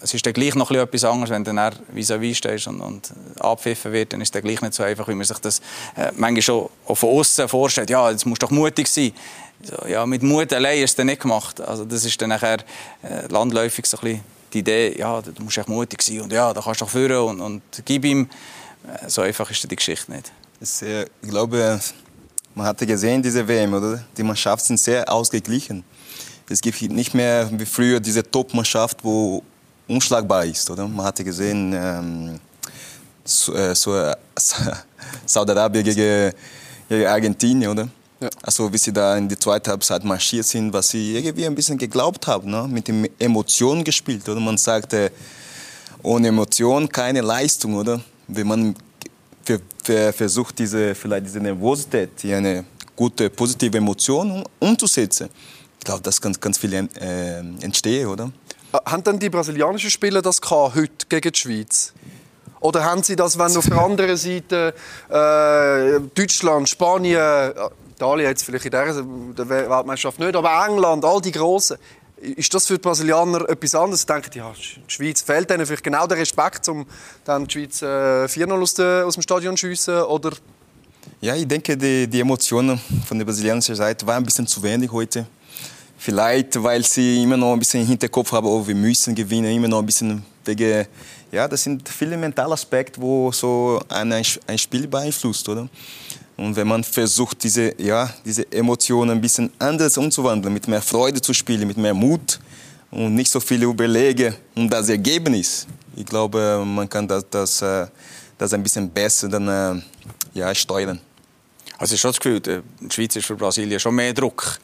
[0.02, 3.92] es ist dann gleich noch etwas anderes, wenn du dann vis-à-vis stehst und, und abpfiffen
[3.92, 5.60] wird, dann ist es gleich nicht so einfach, wie man sich das
[5.96, 7.90] äh, manchmal schon von außen vorstellt.
[7.90, 9.12] Ja, jetzt musst du doch mutig sein.
[9.62, 11.60] So, ja, mit Mut allein ist es dann nicht gemacht.
[11.60, 12.60] Also das ist dann nachher
[13.04, 16.54] äh, landläufig so ein bisschen die Idee, ja, du musst echt mutig sein und ja,
[16.54, 18.30] da kannst du doch führen und, und gib ihm.
[18.88, 20.32] Äh, so einfach ist die Geschichte nicht.
[20.60, 21.80] Das, äh, ich glaube,
[22.60, 24.04] man hatte gesehen, diese WM, oder?
[24.18, 25.82] Die Mannschaften sind sehr ausgeglichen.
[26.50, 29.42] Es gibt nicht mehr wie früher diese Top-Mannschaft, wo
[29.88, 30.86] unschlagbar ist, oder?
[30.86, 32.40] Man hatte gesehen, ähm,
[33.24, 34.14] so, äh, so äh,
[35.26, 36.34] Saudi-Arabien gegen,
[36.90, 37.88] gegen Argentinien, oder?
[38.20, 38.30] Ja.
[38.42, 41.78] Also wie sie da in die zweite Halbzeit marschiert sind, was sie irgendwie ein bisschen
[41.78, 42.68] geglaubt haben, ne?
[42.68, 44.42] mit den Emotionen gespielt, oder?
[44.42, 45.14] Man sagte,
[46.04, 48.02] ohne Emotion keine Leistung, oder?
[48.28, 48.76] Wenn man
[50.14, 55.30] versucht, diese, vielleicht diese Nervosität in eine gute, positive Emotion umzusetzen.
[55.80, 58.32] Ich glaube, das kann ganz viel äh, entstehen, oder?
[58.74, 61.94] Äh, haben denn die brasilianischen Spieler das heute gegen die Schweiz?
[62.60, 64.74] Oder haben sie das, wenn auf der anderen Seite
[65.10, 67.54] äh, Deutschland, Spanien, äh,
[67.96, 71.78] Italien jetzt vielleicht in der Weltmeisterschaft nicht, aber England, all die Großen,
[72.22, 74.02] ist das für die Brasilianer etwas anderes?
[74.02, 76.86] Sie denken, ja, die Schweiz fehlt ihnen vielleicht genau der Respekt, um
[77.26, 80.02] dann die Schweiz äh, 4-0 aus, aus, dem Stadion zu schiessen?
[80.04, 80.32] Oder?
[81.22, 84.92] Ja, ich denke, die, die Emotionen von der brasilianischen Seite waren ein bisschen zu wenig
[84.92, 85.26] heute.
[85.98, 89.68] Vielleicht, weil sie immer noch ein bisschen im Hinterkopf haben, oh, wir müssen gewinnen, immer
[89.68, 90.24] noch ein bisschen
[90.56, 90.88] denke,
[91.32, 95.70] ja, das sind viele mentale Aspekte, wo so ein, ein Spiel beeinflusst, oder?
[96.40, 101.20] Und wenn man versucht, diese, ja, diese Emotionen ein bisschen anders umzuwandeln, mit mehr Freude
[101.20, 102.40] zu spielen, mit mehr Mut
[102.92, 107.88] und nicht so viele Überlege um das Ergebnis, ich glaube, man kann das, das, äh,
[108.38, 109.82] das ein bisschen besser dann, äh,
[110.34, 111.02] ja, steuern.
[111.78, 114.60] Also ich habe das Gefühl, die Schweiz ist für Brasilien schon mehr Druck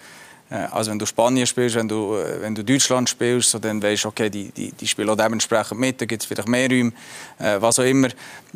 [0.50, 4.04] also wenn du Spanien spielst, wenn du, äh, wenn du Deutschland spielst, so dann weißt
[4.04, 6.92] du, okay, die, die, die spielen auch dementsprechend mit, da gibt es vielleicht mehr Räume,
[7.40, 8.10] äh, was auch immer.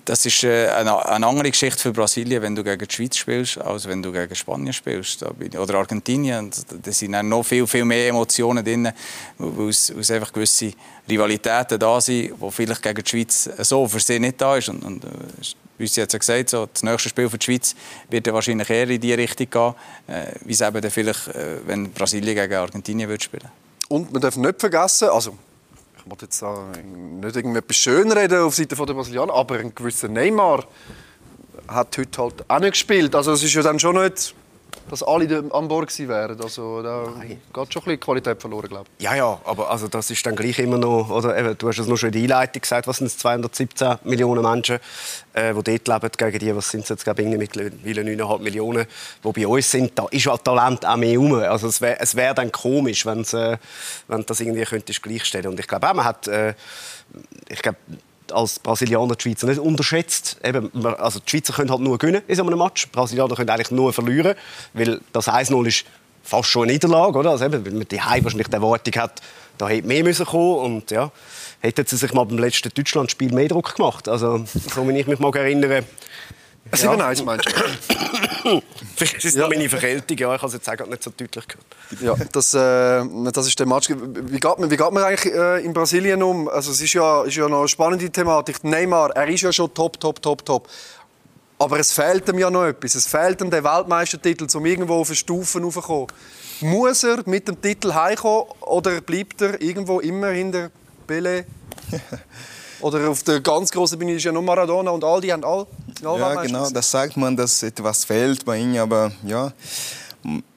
[0.05, 3.57] Das ist äh, eine, eine, andere Geschichte für Brasilien, wenn du gegen die Schweiz spielst,
[3.57, 5.25] als wenn du gegen Spanien spielst
[5.57, 6.51] oder Argentinien.
[6.83, 8.91] Da sind dann noch viel, viel mehr Emotionen drin,
[9.39, 10.73] weil es, einfach gewisse
[11.09, 14.69] Rivalitäten da sind, die vielleicht gegen die Schweiz so für sie nicht da ist.
[14.69, 15.05] Und, und,
[15.79, 17.75] äh, uns jetzt gesagt, so, das nächste Spiel für die Schweiz
[18.09, 19.73] wird dann wahrscheinlich eher in die Richtung gehen,
[20.07, 23.49] äh, wie es eben dann vielleicht, äh, wenn Brasilien gegen Argentinien wird spielen.
[23.87, 25.37] Und man darf nicht vergessen, also
[25.97, 30.65] ich wollte jetzt nicht irgendetwas schön reden auf Seite der Brasilianer, aber ein gewisser Neymar
[31.67, 33.13] hat heute halt auch nicht gespielt.
[33.15, 34.33] Also es ist ja dann schon nicht
[34.89, 36.41] dass alle an Bord gewesen wären.
[36.41, 37.41] Also da Nein.
[37.53, 39.03] geht schon ein bisschen Qualität verloren, glaube ich.
[39.03, 41.87] Ja, ja, aber also das ist dann gleich immer noch, oder eben, du hast es
[41.87, 44.79] noch schon in der Einleitung gesagt, was sind es 217 Millionen Menschen,
[45.33, 48.85] äh, die dort leben, gegen die, was sind es jetzt, glaube ich, mittlerweile 9,5 Millionen,
[49.23, 49.97] die bei uns sind.
[49.97, 51.33] Da ist halt Talent auch mehr rum.
[51.35, 53.57] Also es wäre wär dann komisch, wenn äh,
[54.07, 55.47] wenn das irgendwie könntest gleichstellen.
[55.47, 56.53] Und ich glaube auch, man hat, äh,
[57.47, 57.77] ich glaube,
[58.31, 60.37] als Brasilianer die Schweizer nicht unterschätzt.
[60.43, 62.85] Eben, also die Schweizer können halt nur gewinnen in so einem Match.
[62.85, 64.35] Die Brasilianer können eigentlich nur verlieren,
[64.73, 65.85] weil das 1-0 ist
[66.23, 67.31] fast schon eine Niederlage, oder?
[67.31, 69.21] Also eben, weil man die Heim wahrscheinlich die Erwartung hat,
[69.57, 71.11] da hätte mehr müssen kommen und ja,
[71.59, 74.07] hätten sie sich mal beim letzten Deutschlandspiel mehr Druck gemacht.
[74.07, 75.83] Also so wie ich mich mal erinnere,
[76.71, 77.51] 7-1 meinst du?
[78.95, 79.47] Vielleicht ist es ja.
[79.47, 82.19] meine Verkältung, ja, ich habe es jetzt auch nicht so deutlich gehört.
[82.19, 83.89] Ja, das, äh, das ist der Match.
[83.89, 86.47] Wie geht man, wie geht man eigentlich äh, in Brasilien um?
[86.47, 88.63] Also, es ist ja, ist ja noch eine spannende Thematik.
[88.63, 90.67] Neymar, er ist ja schon top, top, top, top.
[91.57, 92.95] Aber es fehlt ihm ja noch etwas.
[92.95, 96.07] Es fehlt ihm der Weltmeistertitel, um irgendwo auf eine Stufe raufzukommen.
[96.61, 100.71] Muss er mit dem Titel heimkommen oder bleibt er irgendwo immer hinter
[101.05, 101.45] Pele?
[102.81, 105.65] Oder auf der ganz großen Bühne ist ja nur Maradona und all die haben all,
[106.03, 109.51] all Ja, genau, das sagt man, dass etwas fehlt bei ihm, aber ja,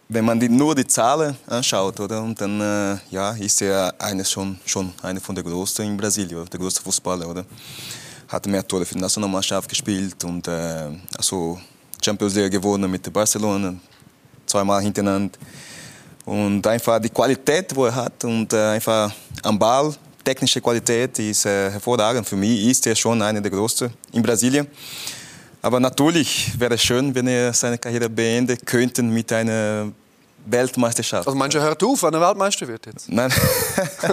[0.09, 4.31] wenn man die, nur die Zahlen anschaut, oder, und dann äh, ja, ist er eines
[4.31, 7.45] schon, schon einer von der größten in Brasilien, der größte Fußballer, oder?
[8.29, 11.59] Hat mehr Tore für die Nationalmannschaft gespielt und äh, also
[12.05, 13.75] Champions League gewonnen mit Barcelona,
[14.47, 15.39] zweimal hintereinander.
[16.25, 21.47] Und einfach die Qualität, die er hat und äh, einfach am Ball technische Qualität ist
[21.47, 22.29] äh, hervorragend.
[22.29, 24.67] Für mich ist er schon einer der größten in Brasilien.
[25.61, 29.93] Aber natürlich wäre es schön, wenn er seine Karriere beenden könnte mit einer
[30.45, 31.29] Weltmeisterschaft.
[31.29, 33.09] Also er hört auf, wenn er Weltmeister wird jetzt?
[33.09, 33.33] Nein,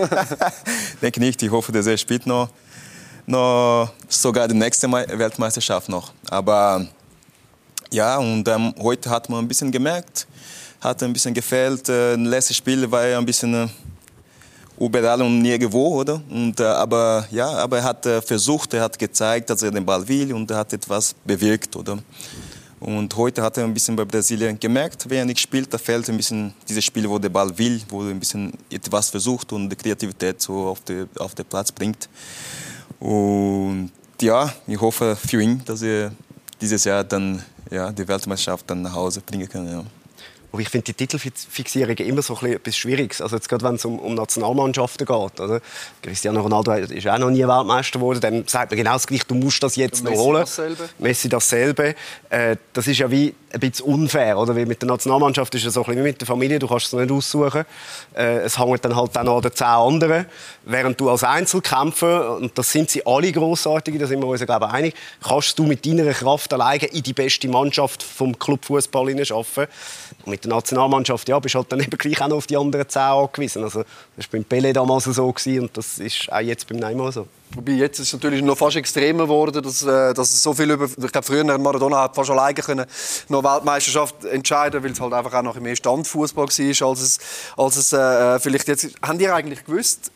[1.02, 1.42] denke nicht.
[1.42, 2.50] Ich hoffe, dass er spielt noch,
[3.26, 6.12] noch sogar die nächste Weltmeisterschaft noch.
[6.30, 6.86] Aber
[7.92, 10.28] ja, und ähm, heute hat man ein bisschen gemerkt,
[10.82, 11.90] hat ein bisschen gefällt.
[11.90, 13.68] Äh, letztes Spiel war ein bisschen äh,
[14.80, 16.22] überall und nirgendwo, oder?
[16.30, 19.86] Und, äh, aber ja, aber er hat äh, versucht, er hat gezeigt, dass er den
[19.86, 22.00] Ball will und er hat etwas bewirkt, oder?
[22.80, 26.10] Und heute hat er ein bisschen bei Brasilien gemerkt, wenn er nicht spielt, da fehlt
[26.10, 29.70] ein bisschen dieses Spiel, wo der Ball will, wo er ein bisschen etwas versucht und
[29.70, 32.08] die Kreativität so auf, die, auf den Platz bringt.
[33.00, 36.12] Und ja, ich hoffe für ihn, dass er
[36.62, 39.70] dieses Jahr dann ja, die Weltmeisterschaft dann nach Hause bringen kann.
[39.70, 39.84] Ja.
[40.52, 43.22] Aber ich finde die Titelfixierungen immer so ein etwas Schwieriges.
[43.22, 45.40] Also jetzt gerade wenn es um, um, Nationalmannschaften geht.
[45.40, 45.62] Oder?
[46.02, 48.20] Cristiano Ronaldo ist auch noch nie Weltmeister geworden.
[48.20, 50.42] Dann sagt man genau das Gleiche, du musst das jetzt noch holen.
[50.42, 50.90] Dasselbe.
[50.98, 51.96] Messi dasselbe.
[52.30, 54.56] Äh, das ist ja wie ein bisschen unfair, oder?
[54.56, 56.88] Weil mit der Nationalmannschaft ist es so ein bisschen wie mit der Familie, du kannst
[56.88, 57.66] es nicht aussuchen.
[58.16, 60.26] Äh, es hängt dann halt auch an den zehn anderen.
[60.66, 64.66] Während du als Einzelkämpfer, und das sind sie alle grossartig, da sind wir uns, glaube
[64.66, 69.66] ich, einig, kannst du mit deiner Kraft alleine in die beste Mannschaft vom Clubfußball schaffen.
[70.26, 72.88] Und mit der Nationalmannschaft, ja, bist halt dann eben gleich auch noch auf die anderen
[72.88, 73.64] zehn angewiesen.
[73.64, 73.84] Also,
[74.16, 77.28] das war beim Pele damals so gewesen, und das ist auch jetzt beim Neymar so.
[77.56, 80.70] Wobei jetzt ist es natürlich noch fast extremer geworden, dass, äh, dass es so viel
[80.70, 80.86] über...
[80.86, 82.86] Ich glaube, früher Maradona hat fast alleine können
[83.28, 87.20] noch Weltmeisterschaft entscheiden, weil es halt einfach auch noch mehr Standfußball war, als es,
[87.58, 88.90] als es äh, vielleicht jetzt...
[89.02, 90.12] Haben ihr eigentlich gewusst,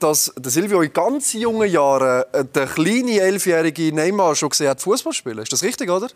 [0.00, 4.80] dass der Silvio in ganz jungen Jahren äh, der kleine elfjährige Neymar schon gesehen hat
[4.80, 5.38] Fußball spielen?
[5.38, 6.08] Ist das richtig, oder?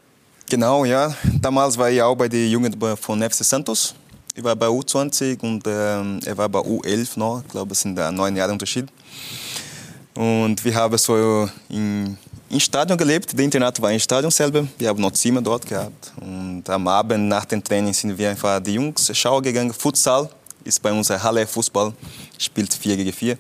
[0.50, 1.14] Genau, ja.
[1.42, 3.94] Damals war ich auch bei den Jugend von FC Santos.
[4.34, 7.42] Ich war bei U20 und äh, er war bei U11 noch.
[7.44, 8.86] Ich glaube, es sind neun Jahre Unterschied.
[10.14, 12.16] Und wir haben so im,
[12.48, 13.36] im Stadion gelebt.
[13.36, 14.66] Der Internat war im Stadion selber.
[14.78, 16.12] Wir haben noch Zimmer dort gehabt.
[16.18, 19.74] Und am Abend nach dem Training sind wir einfach die Jungs schauen gegangen.
[19.74, 20.30] Futsal
[20.64, 21.92] ist bei uns Halle Fußball,
[22.38, 23.38] spielt 4 gegen 4.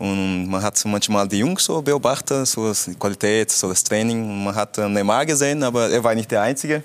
[0.00, 4.44] Und man hat manchmal die Jungs so beobachtet, so die Qualität, so das Training.
[4.44, 6.82] Man hat Neymar gesehen, aber er war nicht der Einzige.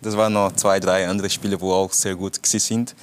[0.00, 2.94] Das waren noch zwei, drei andere Spiele, wo auch sehr gut sind.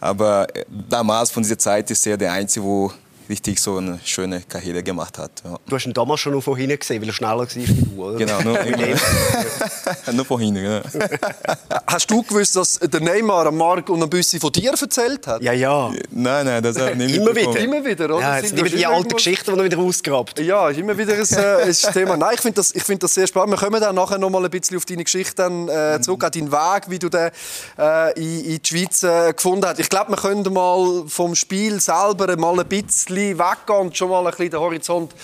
[0.00, 0.48] Aber
[0.88, 2.92] damals von dieser Zeit ist er der Einzige, wo
[3.28, 5.42] richtig so eine schöne Karriere gemacht hat.
[5.44, 5.56] Ja.
[5.66, 8.18] Du hast ihn damals schon von hinten gesehen, weil er schneller war als du, oder?
[8.18, 8.58] Genau, nur,
[10.12, 10.64] nur von hinten.
[10.64, 10.82] Ja.
[11.86, 15.42] Hast du gewusst, dass der Neymar Marc und ein bisschen von dir erzählt hat?
[15.42, 15.90] Ja, ja.
[16.10, 17.58] Nein, nein, das hat nicht Immer wieder.
[17.60, 18.20] Immer wieder, oder?
[18.20, 20.38] Ja, Sind immer das die alten irgendwo- Geschichten, die er wieder ausgrabt.
[20.40, 22.16] Ja, ist immer wieder ein, äh, ein Thema.
[22.16, 23.52] Nein, ich finde das, ich find das sehr spannend.
[23.52, 26.30] Wir kommen dann nachher noch mal ein bisschen auf deine Geschichte dann, äh, zurück, auch
[26.30, 27.30] deinen Weg, wie du den
[27.78, 29.78] äh, in, in die Schweiz äh, gefunden hast.
[29.78, 34.24] Ich glaube, wir können mal vom Spiel selber mal ein bisschen weggehen und schon mal
[34.24, 35.14] ein bisschen den Horizont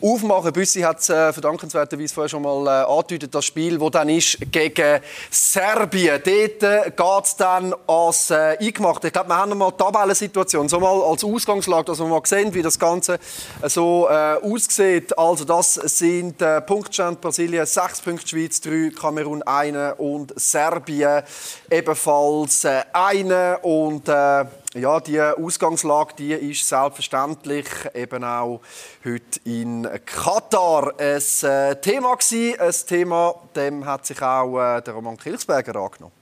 [0.00, 0.52] aufmachen.
[0.52, 4.38] Büssi hat es äh, verdankenswerterweise vorher schon mal äh, angedeutet, das Spiel, das dann ist
[4.50, 6.20] gegen Serbien.
[6.24, 9.04] Dort äh, geht es dann als äh, eingemacht.
[9.04, 12.52] Ich glaube, wir haben mal die Tabellensituation, so mal als Ausgangslage, dass wir mal sehen,
[12.54, 13.18] wie das Ganze
[13.62, 15.16] äh, so äh, aussieht.
[15.18, 21.22] Also das sind äh, Punktstand Brasilien 6 Punkte, Schweiz 3, Kamerun 1 und Serbien
[21.70, 23.58] ebenfalls äh, 1.
[23.62, 24.44] Und äh,
[24.78, 28.60] ja, die Ausgangslage die ist selbstverständlich eben auch
[29.04, 32.60] heute in Katar ein äh, Thema gewesen.
[32.60, 36.12] Ein Thema, dem hat sich auch äh, der Roman Kilchsberger angenommen.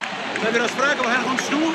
[0.00, 1.72] Darf ich das fragen, woher kommst du?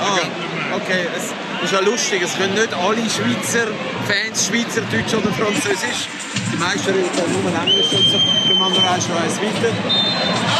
[0.00, 3.68] Ah, okay, es ist ja lustig, es können nicht alle Schweizer
[4.06, 6.08] Fans Schweizerdeutsch oder Französisch.
[6.52, 8.54] Die meisten reden nur Englisch und so.
[8.54, 9.72] Mann reist noch eins weiter.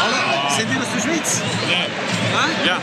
[0.03, 1.41] Alle, sind die aus der Schweiz?
[2.33, 2.45] Ja.
[2.65, 2.77] Ja,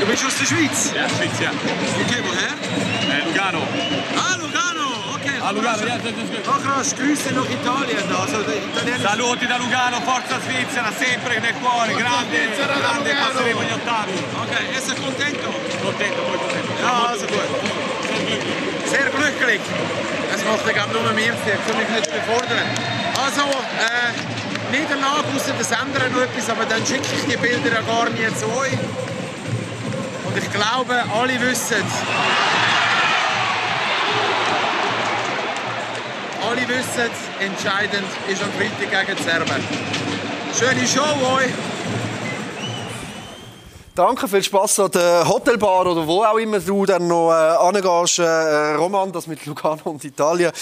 [0.00, 0.92] Du bist aus der Schweiz?
[0.94, 1.50] ja, Schweiz, ja.
[1.50, 2.54] Okay, woher?
[2.54, 3.62] Eh, Lugano.
[4.16, 5.36] Ah, Lugano, okay.
[5.42, 6.44] Ah, Lugano, ja, das ist gut.
[6.48, 8.04] Oh krass, Grüße nach Italien.
[8.22, 13.60] Also, der Italiener Saluti da Lugano, forza Svizzera, sempre nel cuore, grande, Svizzera grande, passeremo
[13.62, 14.14] gli ottavi.
[14.44, 15.48] Okay, ist er contento?
[15.82, 16.72] Contento, molto contento.
[16.82, 17.48] Ja, also gut.
[18.92, 19.60] Sehr glücklich.
[20.32, 22.66] Das macht glaube nur mir, ich kann mich nicht überfordern.
[23.24, 24.37] Also, äh,
[24.70, 28.28] Niederlage außer der Sender noch etwas, aber dann schicke ich die Bilder ja gar nie
[28.34, 28.78] zu euch.
[30.26, 31.82] Und ich glaube, alle wissen,
[36.48, 39.64] alle wissen, entscheidend ist am Freitag gegen die Serben.
[40.58, 41.77] Schöne Show euch!
[43.98, 48.20] Danke, viel Spaß an der Hotelbar oder wo auch immer du dann noch äh, hingehst.
[48.20, 50.52] Äh, Roman, das mit Lugano und Italien.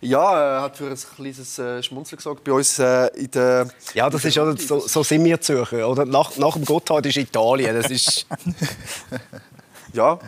[0.00, 3.66] Ja, äh, hat für ein kleines äh, Schmunzeln gesagt bei uns äh, in der...
[3.94, 5.88] Ja, das ist, oder, so, so sind wir Zürcher.
[5.88, 6.04] Oder?
[6.04, 7.74] Nach, nach dem Gotthard ist Italien.
[7.74, 8.28] Das ist,
[9.92, 10.20] Ja.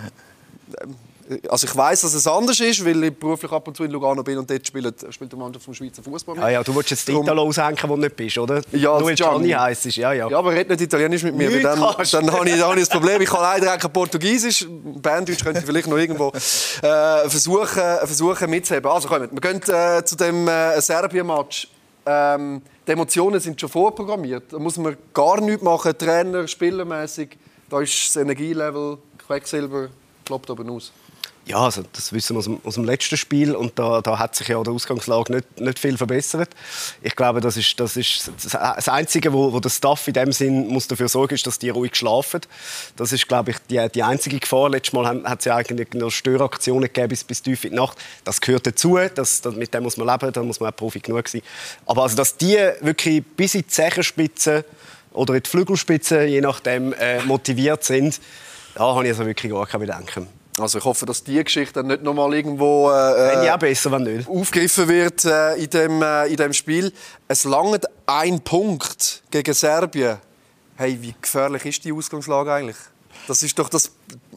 [1.49, 4.23] Also ich weiß, dass es anders ist, weil ich beruflich ab und zu in Lugano
[4.23, 6.45] bin und dort spielt, spielt die Mannschaft vom Schweizer Fußball mit.
[6.45, 8.61] ah, ja, du willst jetzt Italo aushängen, wo du nicht bist, oder?
[8.73, 9.51] Ja, Nur Gianni.
[9.51, 9.85] Heisst.
[9.97, 10.29] Ja, ja.
[10.29, 12.81] Ja, aber red nicht Italienisch mit mir, weil dann, dann habe ich, dann habe ich
[12.81, 13.21] das Problem.
[13.23, 14.67] Ich kann leider kein Portugiesisch.
[14.69, 18.91] Berndeutsch könnte ich vielleicht noch irgendwo äh, versuchen, versuchen mitzuheben.
[18.91, 21.69] Also kommen, wir gehen äh, zu dem äh, Serbien-Match.
[22.07, 24.53] Ähm, die Emotionen sind schon vorprogrammiert.
[24.53, 27.37] Da muss man gar nichts machen, Trainer, spielermäßig.
[27.69, 29.89] Da ist das Energielevel, Quecksilber,
[30.25, 30.93] kloppt oben aus.
[31.49, 34.35] Ja, also das wissen wir aus dem, aus dem letzten Spiel und da, da hat
[34.35, 36.51] sich ja die Ausgangslage nicht, nicht viel verbessert.
[37.03, 40.67] Ich glaube, das ist das, ist das Einzige, wo, wo der Staff in dem Sinn
[40.67, 42.41] muss dafür sorgen, ist, dass die ruhig schlafen.
[42.97, 44.71] Das ist, glaube ich, die, die einzige Gefahr.
[44.71, 47.77] Letztes Mal haben- hat es ja eigentlich noch Störaktionen gegeben bis, bis tief in die
[47.77, 47.97] Nacht.
[48.25, 51.29] Das gehört dazu, das, mit dem muss man leben, da muss man auch Profi genug
[51.29, 51.43] sein.
[51.87, 54.65] Aber also, dass die wirklich bis in die Zehenspitze
[55.13, 58.21] oder in die Flügelspitze, je nachdem, äh, motiviert sind,
[58.75, 60.27] da habe ich also wirklich gar keine Bedenken.
[60.59, 63.93] Also ich hoffe, dass die Geschichte dann nicht noch mal irgendwo äh, ich äh, besser,
[63.93, 64.27] wenn nicht.
[64.29, 66.93] aufgegriffen wird äh, in, dem, äh, in dem Spiel.
[67.29, 70.17] Es langt ein Punkt gegen Serbien.
[70.77, 72.77] Hey, wie gefährlich ist die Ausgangslage eigentlich?
[73.29, 73.91] Das ist doch das,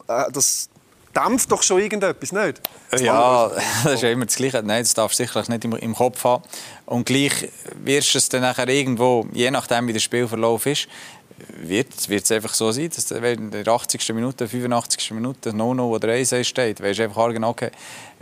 [0.08, 0.68] äh, das
[1.14, 2.60] dämpft doch schon irgendetwas, nicht?
[2.98, 3.48] Ja,
[3.84, 4.62] das ist ja immer das Gleiche.
[4.62, 6.44] Nein, das darfst du sicherlich nicht im, im Kopf haben.
[6.86, 7.48] Und gleich
[7.82, 10.86] wirst du es dann nachher irgendwo, je nachdem wie der Spielverlauf ist,
[11.62, 14.12] wird wird es einfach so sein, dass wenn in der 80.
[14.14, 15.10] Minute, 85.
[15.12, 17.70] Minute No-No oder 1 steht, weisst du einfach genau, okay,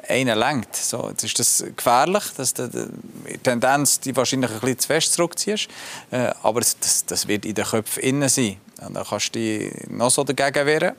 [0.09, 0.77] einer lenkt.
[0.77, 5.13] So, jetzt ist das gefährlich, dass du die Tendenz die wahrscheinlich ein bisschen zu fest
[5.13, 5.69] zurückziehst.
[6.11, 8.57] Äh, aber das, das, wird in den Köpfen innen sein.
[8.81, 10.95] Und da kannst du dich noch so dagegen wehren.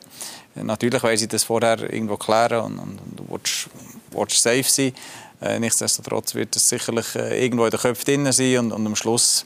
[0.56, 4.94] Natürlich wollen sie das vorher irgendwo klären und, und, und du willst safe sein.
[5.42, 8.96] Äh, nichtsdestotrotz wird das sicherlich äh, irgendwo in den Köpfen drin sein und, und am
[8.96, 9.46] Schluss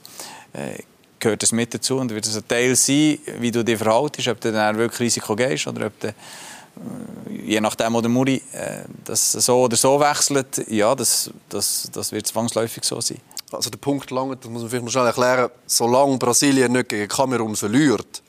[0.54, 0.82] äh,
[1.24, 4.42] gehört das mit dazu und wird es ein Teil sein, wie du dich verhaltest, ob
[4.42, 6.14] du dann wirklich Risiko gehst oder ob du, äh,
[7.46, 12.12] je nachdem, wo der Muri äh, das so oder so wechselt, ja, das, das, das
[12.12, 13.20] wird zwangsläufig so sein.
[13.52, 17.08] Also der Punkt lange, das muss man vielleicht mal schnell erklären, solange Brasilien nicht gegen
[17.08, 18.23] Kamerun verliert,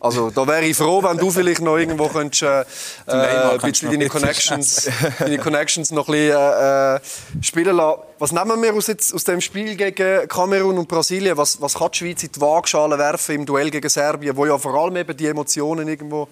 [0.00, 2.64] Also da wäre ich froh, wenn du vielleicht noch irgendwo könntest, äh,
[3.08, 7.00] äh, ein bisschen deine Connections, deine Connections noch ein bisschen äh, äh,
[7.42, 8.02] spielen lassen.
[8.20, 11.36] Was nehmen wir aus, jetzt, aus dem Spiel gegen Kamerun und Brasilien?
[11.36, 14.56] Was, was kann die Schweiz in die Waagschale werfen im Duell gegen Serbien, wo ja
[14.56, 16.28] vor allem eben die Emotionen irgendwo,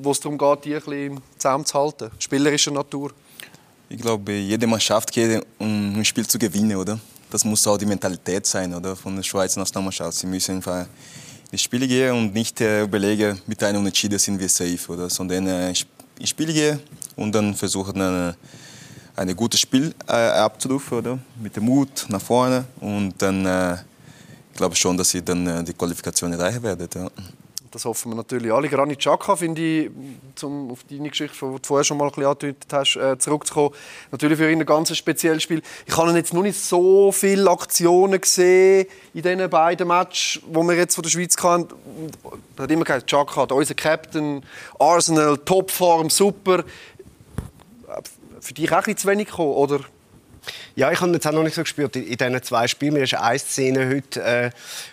[0.00, 3.12] wo es darum geht, die ein bisschen zusammenzuhalten, spielerischer Natur?
[3.90, 6.98] Ich glaube, jede Mannschaft geht, um ein Spiel zu gewinnen, oder?
[7.30, 8.96] Das muss auch die Mentalität sein, oder?
[8.96, 10.16] Von der Schweizer Nationalmannschaft.
[10.16, 10.86] Sie müssen einfach
[11.50, 15.10] ins Spiel gehen und nicht äh, überlegen, mit einem Unentschieden sind wir safe, oder?
[15.10, 15.86] Sondern äh, ins
[16.28, 16.80] Spiel gehen
[17.16, 18.36] und dann versuchen, eine,
[19.16, 21.18] ein gutes Spiel äh, abzurufen, oder?
[21.42, 23.74] Mit dem Mut nach vorne und dann äh,
[24.52, 26.88] ich glaube schon, dass sie dann äh, die Qualifikation erreichen werden.
[26.94, 27.08] Ja.
[27.70, 28.68] Das hoffen wir natürlich alle.
[28.68, 29.90] Granit Xhaka finde ich,
[30.42, 33.74] um auf deine Geschichte, die du vorher schon mal angedeutet hast, äh, zurückzukommen,
[34.10, 35.62] natürlich für ihn ein ganz spezielles Spiel.
[35.86, 40.74] Ich habe jetzt noch nicht so viele Aktionen gesehen in diesen beiden Matches, die wir
[40.74, 41.68] jetzt von der Schweiz hatten.
[42.56, 44.42] Er hat immer gesagt, Xhaka, unser Captain,
[44.80, 46.64] Arsenal, Topform, super.
[48.40, 49.80] Für dich auch ein zu wenig gekommen, oder?
[50.74, 52.94] Ja, ich habe jetzt auch noch nicht so gespürt in, diesen zwei Spielen.
[52.94, 54.50] Mir ist eine Szene heute äh,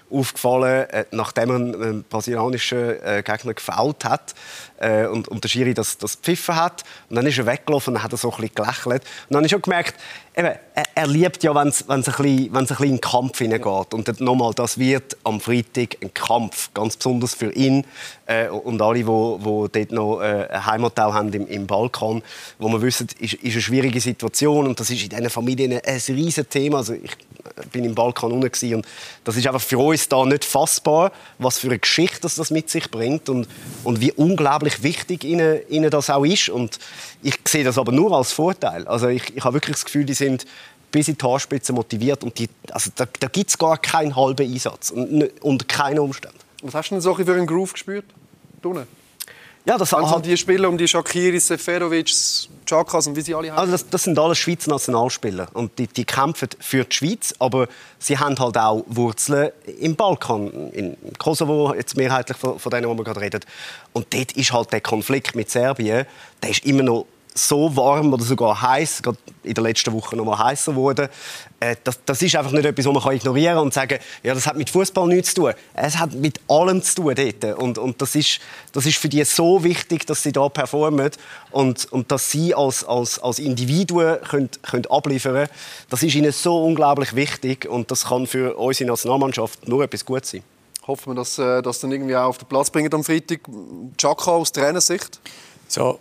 [0.09, 4.33] aufgefallen, äh, nachdem er einen brasilianischen äh, Gegner gefault hat
[4.79, 6.83] äh, und, und der Schiri das, das pfiffen hat.
[7.09, 9.03] Und dann ist er weggelaufen und hat er so ein bisschen gelächelt.
[9.03, 9.95] Und dann habe ich schon gemerkt,
[10.35, 10.51] eben,
[10.95, 13.93] er, liebt ja, wenn es ein, bisschen, ein bisschen in den Kampf hineingeht.
[13.93, 17.85] Und nochmal, das wird am Freitag ein Kampf, ganz besonders für ihn
[18.27, 22.21] äh, und alle, die dort noch ein Heimatteil haben im, im Balkan,
[22.59, 26.01] wo man wissen, ist, ist eine schwierige Situation und das ist in diesen Familien ein
[26.07, 26.77] riesiges Thema.
[26.77, 27.11] Also ich
[27.71, 28.85] bin im Balkan unten und
[29.23, 32.89] das ist einfach für uns da nicht fassbar, was für eine Geschichte das, mit sich
[32.89, 33.47] bringt und,
[33.83, 36.49] und wie unglaublich wichtig ihnen, ihnen das auch ist.
[36.49, 36.79] Und
[37.23, 38.87] ich sehe das aber nur als Vorteil.
[38.87, 40.45] Also ich, ich habe wirklich das Gefühl, die sind
[40.91, 44.51] bis in die Haarspitze motiviert und die, also da, da gibt es gar keinen halben
[44.51, 46.37] Einsatz und, unter keinen Umständen.
[46.61, 48.05] Was hast du denn so für einen Groove gespürt?
[48.61, 48.87] Dunne?
[49.67, 52.09] Ja, das also die Spieler um die Shakiri, Seferovic,
[52.65, 53.59] Chakas und wie sie alle heißen.
[53.59, 57.67] Also das, das, sind alles Schweizer Nationalspieler und die, die, kämpfen für die Schweiz, aber
[57.99, 62.93] sie haben halt auch Wurzeln im Balkan, in Kosovo jetzt mehrheitlich von, von denen, wo
[62.95, 63.41] wir gerade reden.
[63.91, 66.05] Und dort ist halt der Konflikt mit Serbien,
[66.41, 67.05] der ist immer noch
[67.37, 71.07] so warm oder sogar heiß, gerade in der letzten Woche noch mal heißer geworden.
[71.59, 74.47] Äh, das, das, ist einfach nicht etwas, was man ignorieren kann und sagen, ja, das
[74.47, 75.53] hat mit Fußball nichts zu tun.
[75.73, 77.57] Es hat mit allem zu tun dort.
[77.59, 78.39] Und, und das, ist,
[78.73, 81.11] das ist für die so wichtig, dass sie da performen
[81.51, 85.49] und, und dass sie als, als, als Individuen können, können abliefern können.
[85.89, 90.31] Das ist ihnen so unglaublich wichtig und das kann für unsere Nationalmannschaft nur etwas Gutes
[90.31, 90.43] sein.
[90.87, 93.41] Hoffen wir, dass äh, das dann irgendwie auch auf den Platz bringen am Freitag.
[93.97, 95.19] Chaka aus Trainersicht?
[95.67, 95.99] So,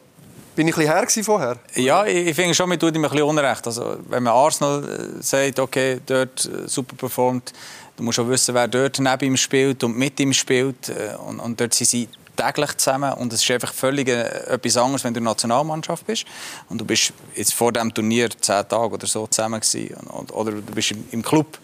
[0.56, 1.58] bin ich ein her vorher?
[1.74, 3.66] Ja, ich, ich finde schon, man tut ihm ein bisschen Unrecht.
[3.66, 7.52] Also, wenn man Arsenal äh, sagt, okay, dort äh, super performt,
[7.96, 10.88] du musst auch wissen, wer dort neben ihm spielt und mit ihm spielt.
[10.88, 15.04] Äh, und, und dort sind sie täglich zusammen und es ist einfach völlig etwas anderes,
[15.04, 16.26] wenn du Nationalmannschaft bist
[16.68, 19.96] und du bist jetzt vor dem Turnier zehn Tage oder so zusammen gewesen,
[20.32, 21.58] oder du bist im Club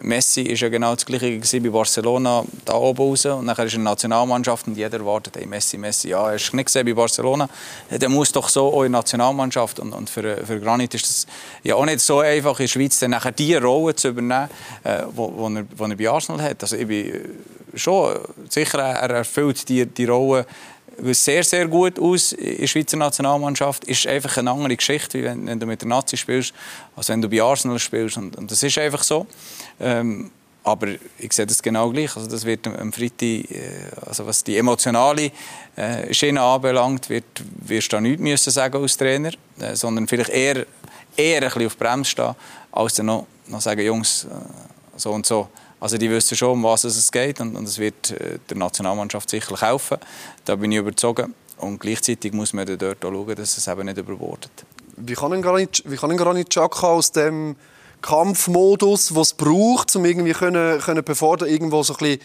[0.00, 3.84] Messi ist ja genau das Gleiche bei Barcelona da oben raus und nachher ist eine
[3.84, 7.48] Nationalmannschaft und jeder wartet, hey, Messi, Messi, ja, hast du nicht gesehen bei Barcelona?
[7.90, 11.26] Der muss doch so auch in Nationalmannschaft und, und für, für Granit ist das
[11.62, 14.48] ja auch nicht so einfach in der Schweiz dann nachher die Rolle zu übernehmen,
[14.84, 16.62] äh, wo, wo, er, wo er bei Arsenal hat.
[16.62, 17.12] Also ich bin
[17.74, 20.46] schon sicher, er erfüllt die, die Rolle
[21.12, 23.84] sehr, sehr gut aus in der Schweizer Nationalmannschaft.
[23.84, 26.52] Ist einfach eine andere Geschichte, wie wenn, wenn du mit der Nazi spielst,
[26.96, 28.16] als wenn du bei Arsenal spielst.
[28.16, 29.26] Und, und das ist einfach so.
[29.80, 30.30] Ähm,
[30.64, 32.16] aber ich sehe das genau gleich.
[32.16, 35.32] Also das wird am Freitag, äh, also was die emotionale
[35.76, 37.24] äh, Schiene anbelangt, wird,
[37.66, 40.66] wirst du da nichts müssen sagen als Trainer, äh, sondern vielleicht eher,
[41.16, 42.34] eher ein bisschen auf Bremse stehen,
[42.70, 44.26] als dann noch, noch sagen, Jungs,
[44.96, 45.48] so und so.
[45.82, 49.28] Also die wissen schon, um was es geht und, und es wird äh, der Nationalmannschaft
[49.28, 49.98] sicherlich helfen.
[50.44, 51.24] Da bin ich überzeugt.
[51.56, 54.52] Und gleichzeitig muss man dort auch schauen, dass es eben nicht überbordet.
[54.96, 57.56] Wie kann ein Granit, wie kann ein Granit aus dem
[58.00, 62.20] Kampfmodus, den es braucht, um irgendwie können, können befordern, irgendwo so ein bisschen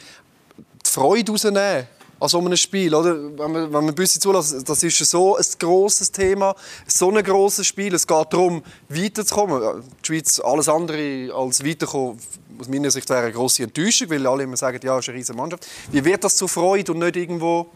[0.86, 1.88] die Freude rausnehmen?
[2.20, 2.93] An so einem Spiel.
[2.93, 3.15] Oder?
[3.15, 6.55] Wenn man, wenn man ein bisschen zulässt, das ist so ein grosses Thema,
[6.88, 7.93] so ein grosses Spiel.
[7.93, 9.84] Es geht darum, weiterzukommen.
[10.01, 12.20] Die Schweiz, alles andere als weiterkommen,
[12.59, 15.18] aus meiner Sicht wäre eine grosse Enttäuschung, weil alle immer sagen, ja, es ist eine
[15.20, 15.68] riesige Mannschaft.
[15.91, 17.68] Wie wird das zu Freude und nicht irgendwo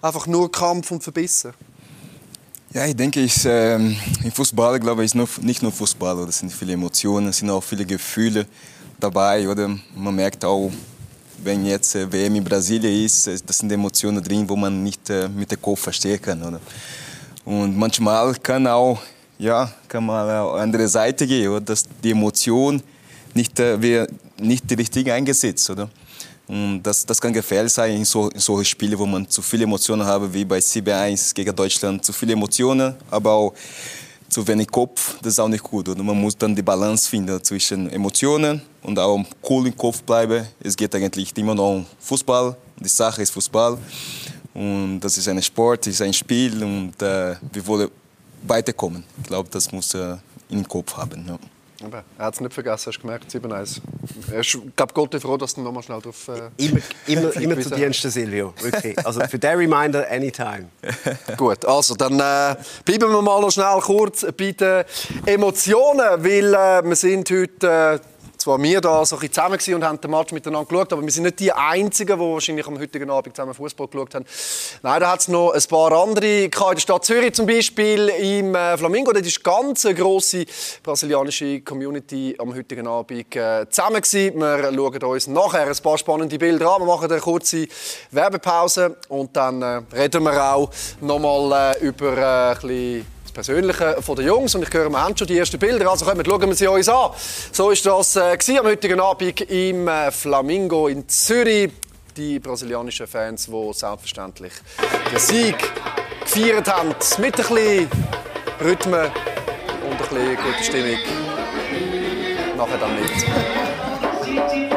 [0.00, 1.52] einfach nur Kampf und Verbissen?
[2.72, 6.28] Ja, ich denke, ich, äh, im Fußball, glaube ich, ist nicht nur Fußball.
[6.28, 8.46] Es sind viele Emotionen, es sind auch viele Gefühle
[9.00, 9.48] dabei.
[9.48, 9.70] Oder?
[9.96, 10.70] Man merkt auch,
[11.42, 15.08] wenn jetzt äh, WM in Brasilien ist, äh, das sind Emotionen drin, wo man nicht
[15.10, 16.42] äh, mit dem Kopf verstehen kann.
[16.42, 16.60] Oder?
[17.44, 18.98] Und manchmal kann auch,
[19.38, 21.60] ja, kann man auf andere Seite gehen, oder?
[21.60, 22.82] dass die Emotion
[23.34, 24.06] nicht, äh,
[24.38, 25.88] nicht richtig eingesetzt, oder?
[26.48, 29.64] Und das, das kann gefährlich sein in, so, in solchen Spielen, wo man zu viele
[29.64, 32.02] Emotionen hat, wie bei CB1 gegen Deutschland.
[32.02, 33.54] Zu viele Emotionen, aber auch
[34.28, 35.18] zu wenig Kopf.
[35.22, 35.88] Das ist auch nicht gut.
[35.88, 40.46] Und man muss dann die Balance finden zwischen Emotionen und auch cool im Kopf bleiben.
[40.60, 42.56] Es geht eigentlich immer noch um Fußball.
[42.78, 43.78] Die Sache ist Fußball.
[44.54, 47.88] Und das ist ein Sport, ist ein Spiel und äh, wir wollen
[48.46, 49.04] weiterkommen.
[49.22, 51.24] Ich glaube, das muss er im Kopf haben.
[51.28, 51.38] Ja.
[51.84, 53.80] Aber er hat es nicht vergessen, hast du gemerkt, 7-1.
[54.40, 56.28] Ich glaube, Gott ist froh, dass du noch mal schnell drauf...
[56.28, 58.52] Äh, Immer, immer, immer zu Diensten, Silvio.
[58.60, 58.98] Wirklich.
[59.06, 60.68] Also für den Reminder, anytime.
[61.36, 64.84] Gut, also dann äh, bleiben wir mal noch schnell kurz bei den
[65.24, 68.00] Emotionen, weil äh, wir sind heute...
[68.02, 68.17] Äh,
[68.48, 71.24] zwar wir da so ein zusammen und haben den Match miteinander geschaut, aber wir sind
[71.24, 74.24] nicht die Einzigen, die wahrscheinlich am heutigen Abend zusammen Fußball geschaut haben.
[74.82, 78.54] Nein, da hat es noch ein paar andere in der Stadt Zürich zum Beispiel im
[78.54, 79.12] äh, Flamingo.
[79.12, 80.46] Dort ist ganz eine grosse
[80.82, 84.02] brasilianische Community am heutigen Abend äh, zusammen.
[84.02, 86.80] Wir schauen uns nachher ein paar spannende Bilder an.
[86.80, 87.66] Wir machen eine kurze
[88.12, 90.70] Werbepause und dann äh, reden wir auch
[91.02, 94.54] noch mal äh, über ein bisschen das Persönliche von den Jungs.
[94.54, 97.10] Und ich höre, haben schon die ersten Bilder, also kommen, schauen wir sie uns an.
[97.52, 101.70] So ist das äh, am heutigen Abend im äh, Flamingo in Zürich.
[102.16, 104.52] Die brasilianischen Fans, die selbstverständlich
[105.12, 105.56] den Sieg
[106.20, 106.88] gefeiert haben.
[107.18, 107.88] Mit ein bisschen
[108.60, 109.06] Rhythmen
[109.84, 110.98] und ein bisschen gute Stimmung.
[112.56, 114.67] Nachher dann mit.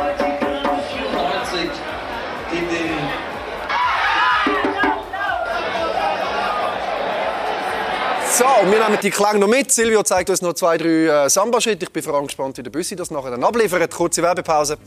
[8.33, 9.71] So, und wir nehmen die Klänge noch mit.
[9.71, 11.83] Silvio zeigt uns noch zwei, drei äh, Samba-Schritte.
[11.85, 13.93] Ich bin vor allem gespannt, wie der Büssi das nachher dann abliefert.
[13.93, 14.77] Kurze Werbepause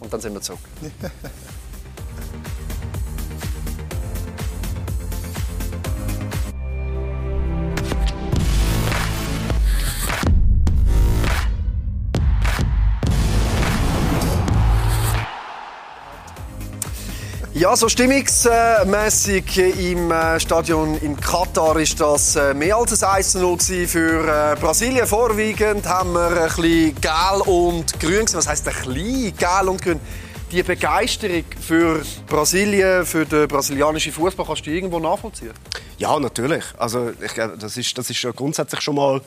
[0.00, 0.60] und dann sind wir zurück.
[17.58, 23.86] Ja, so stimmungsmäßig im äh, Stadion in Katar ist das äh, mehr als ein 1-0
[23.86, 25.06] für äh, Brasilien.
[25.06, 28.26] Vorwiegend haben wir ein bisschen gel und grün.
[28.34, 30.00] Was heisst ein bisschen gel und grün?
[30.56, 35.52] Die Begeisterung für Brasilien, für den brasilianischen Fußball, kannst du irgendwo nachvollziehen?
[35.98, 36.64] Ja, natürlich.
[36.78, 39.20] Also ich das ist, das ist grundsätzlich schon mal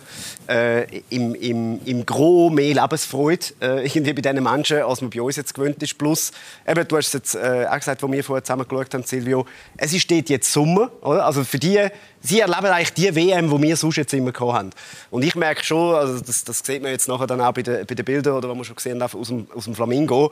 [0.47, 5.21] äh, im, im, im Gros mehr Lebensfreude äh, irgendwie bei diesen Menschen, als man bei
[5.21, 5.99] uns jetzt gewöhnt ist.
[5.99, 6.31] Plus,
[6.67, 9.45] eben, du hast es jetzt äh, auch gesagt, wo wir vorher zusammen geschaut haben, Silvio,
[9.77, 10.91] es ist jetzt Sommer.
[11.01, 11.27] Oder?
[11.27, 11.89] Also für die,
[12.21, 14.71] sie erleben eigentlich die WM, die wir sonst jetzt immer haben.
[15.11, 17.85] Und ich merke schon, also das, das sieht man jetzt nachher dann auch bei den,
[17.85, 20.31] bei den Bildern, oder was wir schon gesehen haben aus dem, aus dem Flamingo,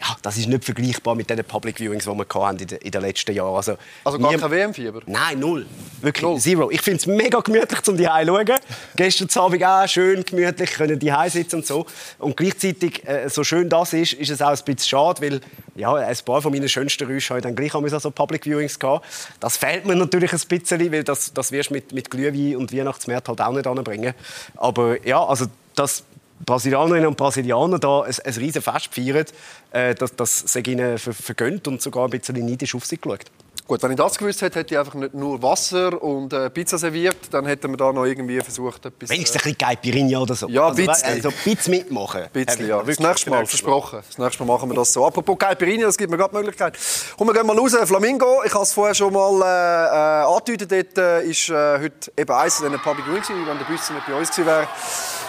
[0.00, 2.90] ja, das ist nicht vergleichbar mit den Public Viewings, die wir hatten in, den, in
[2.90, 3.54] den letzten Jahren.
[3.54, 5.02] Also, also gar kein WM-Fieber?
[5.04, 5.66] Nein, null.
[6.00, 6.40] Wirklich, null.
[6.40, 6.70] zero.
[6.70, 8.58] Ich finde es mega gemütlich, um die zu schauen.
[8.96, 11.84] Gestern Abend auch schön gemütlich, können die sitzen und so.
[12.18, 15.40] Und gleichzeitig, äh, so schön das ist, ist es auch ein bisschen schade, weil
[15.74, 18.78] ja, ein paar von meinen schönsten Rüschen habe ich dann gleich an so Public Viewings
[18.78, 19.04] gehabt.
[19.38, 22.72] Das fehlt mir natürlich ein bisschen, weil das, das wirst du mit, mit Glühwein und
[22.72, 24.14] Weihnachtsmärkten halt auch nicht anbringen.
[24.56, 25.44] Aber ja, also
[25.74, 26.04] das
[26.44, 29.26] Brasilianerinnen und Brasilianer da ein, ein riesen Fest feiern,
[29.70, 33.26] äh, das, das sei ihnen vergönnt und sogar ein bisschen neidisch auf sie geschaut.
[33.70, 36.76] Gut, wenn ich das gewusst hätte, hätte ich einfach nicht nur Wasser und äh, Pizza
[36.76, 39.10] serviert, dann hätten wir da noch irgendwie versucht, etwas...
[39.10, 40.48] Wenigstens ein bisschen Caipirinha oder so.
[40.48, 42.22] Ja, ein also, also, ein bisschen mitmachen.
[42.22, 42.82] Ein bisschen, ja.
[42.82, 44.00] Das nächste Mal, versprochen.
[44.04, 45.06] Das nächste Mal machen wir das so.
[45.06, 46.76] Apropos Caipirinha, das gibt mir gerade die Möglichkeit.
[47.16, 47.76] Komm, wir gehen mal raus.
[47.84, 52.12] Flamingo, ich habe es vorher schon mal äh, äh angedeutet, dort äh, ist äh, heute
[52.16, 53.46] eben eins in einem Public Viewing gewesen.
[53.46, 54.66] Wenn der Büsser nicht bei uns gewesen wäre,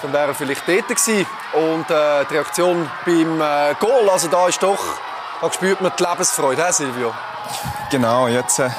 [0.01, 1.25] dann wäre er vielleicht dort gewesen.
[1.53, 4.79] Und äh, die Reaktion beim äh, Goal, also da ist doch,
[5.41, 7.13] da spürt man die Lebensfreude, he, Silvio?
[7.89, 8.69] Genau, jetzt äh,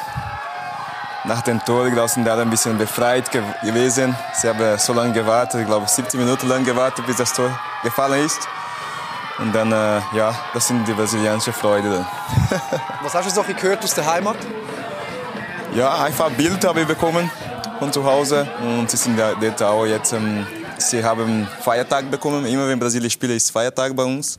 [1.25, 4.17] nach dem Tor, glaube, sind alle ein bisschen befreit ge gewesen.
[4.35, 7.51] Sie haben so lange gewartet, ich glaube 70 Minuten lang gewartet, bis das Tor
[7.83, 8.49] gefallen ist.
[9.39, 12.05] Und dann, äh, ja, das sind die brasilianische Freude.
[13.03, 14.37] Was hast du so gehört aus der Heimat?
[15.75, 17.31] Ja, einfach ein Bild habe ich bekommen
[17.79, 18.47] von zu Hause.
[18.61, 20.47] Und sie sind dort auch jetzt, ähm,
[20.91, 22.45] sie haben Feiertag bekommen.
[22.47, 24.39] Immer wenn Brasilien spielt, ist Feiertag bei uns.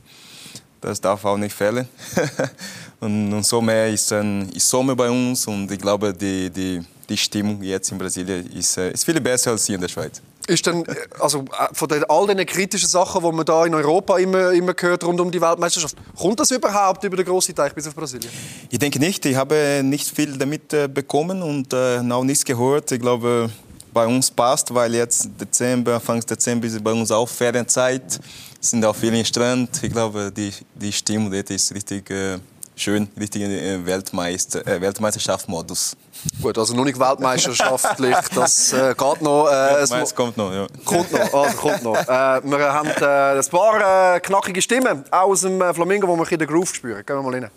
[0.80, 1.88] Das darf auch nicht fehlen.
[3.00, 6.82] und, und so mehr ist, ein, ist Sommer bei uns und ich glaube, die, die,
[7.08, 10.20] die Stimmung jetzt in Brasilien ist, äh, ist viel besser als hier in der Schweiz.
[10.46, 13.74] Ist denn, äh, also äh, von den, all den kritischen Sachen, die man da in
[13.74, 17.74] Europa immer, immer hört rund um die Weltmeisterschaft, kommt das überhaupt über den großen Teich
[17.74, 18.30] bis auf Brasilien?
[18.68, 19.24] Ich denke nicht.
[19.24, 22.92] Ich habe nicht viel damit bekommen und äh, auch nichts gehört.
[22.92, 23.50] Ich glaube,
[23.94, 28.20] bei uns passt, weil jetzt Dezember, Anfang Dezember ist bei uns auch Ferienzeit
[28.60, 29.82] sind auch viele Strand.
[29.82, 32.38] Ich glaube, die, die Stimmung dort ist richtig äh,
[32.74, 35.96] schön, richtig äh, Weltmeister, äh, Weltmeisterschaftsmodus.
[36.40, 39.48] Gut, also noch nicht weltmeisterschaftlich, das äh, geht noch.
[39.48, 40.66] Äh, es kommt noch, ja.
[40.84, 41.96] Kommt noch, also kommt noch.
[41.96, 46.38] Äh, wir haben äh, ein paar äh, knackige Stimmen aus dem Flamingo, wo wir in
[46.38, 47.04] den Groove spüren.
[47.04, 47.50] Gehen wir mal rein.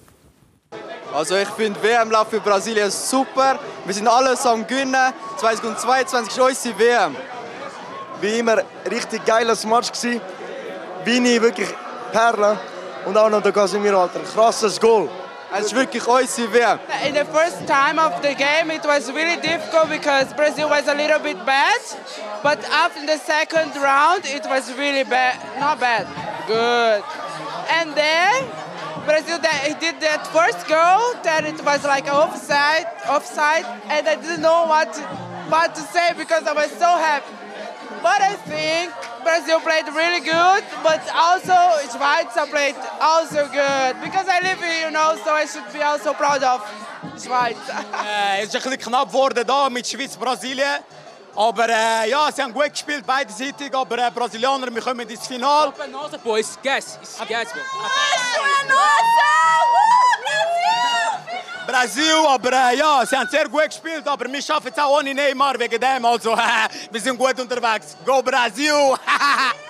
[1.14, 3.58] Also ich finde WM-Lauf für Brasilien super.
[3.86, 5.14] Wir sind alles am Gewinnen.
[5.38, 7.16] 2022 ist unsere WM.
[8.22, 8.58] Wie immer,
[8.89, 10.22] richtig geiles Match gewesen.
[11.05, 11.70] Vini wirklich
[12.12, 12.58] Perle.
[13.05, 14.20] Und auch noch der Casemiro, Alter.
[14.34, 15.10] Krasses Goal.
[15.53, 16.80] Es ist wirklich unsere WM.
[17.08, 20.93] In the first time of the game, it was really difficult because Brazil was a
[20.93, 21.80] little bit bad.
[22.43, 25.36] But after the second round, it was really bad.
[25.58, 26.05] Not bad.
[26.47, 27.01] Good.
[27.70, 28.43] And then
[29.08, 34.16] Brazil that he did that first goal that it was like offside, offside, and I
[34.20, 35.01] didn't know what to,
[35.47, 37.32] what to say because I was so happy.
[38.03, 38.91] But I think
[39.24, 41.55] Brazil played really good, but also
[41.88, 46.14] Schweiz played also good because I live here, you know, so I should be also
[46.14, 46.60] proud of
[47.16, 47.55] Schweiz.
[48.03, 50.84] äh, es ist ein bisschen knapp geworden da mit Schweiz-Brasilien.
[51.38, 53.71] Aber äh, ja, sie haben gut gespielt, beidseitig.
[53.71, 55.71] Aber äh, Brasilianer, wir kommen ins Finale.
[55.91, 57.59] Nossa, pô, esquece, esquece, pô.
[61.67, 64.07] Brasil, aber äh, ja, sie haben sehr gut gespielt.
[64.07, 66.05] Aber wir schaffen es auch ohne Neymar wegen dem.
[66.05, 66.35] Also,
[66.91, 67.95] wir sind gut unterwegs.
[68.03, 68.95] Go Brasil!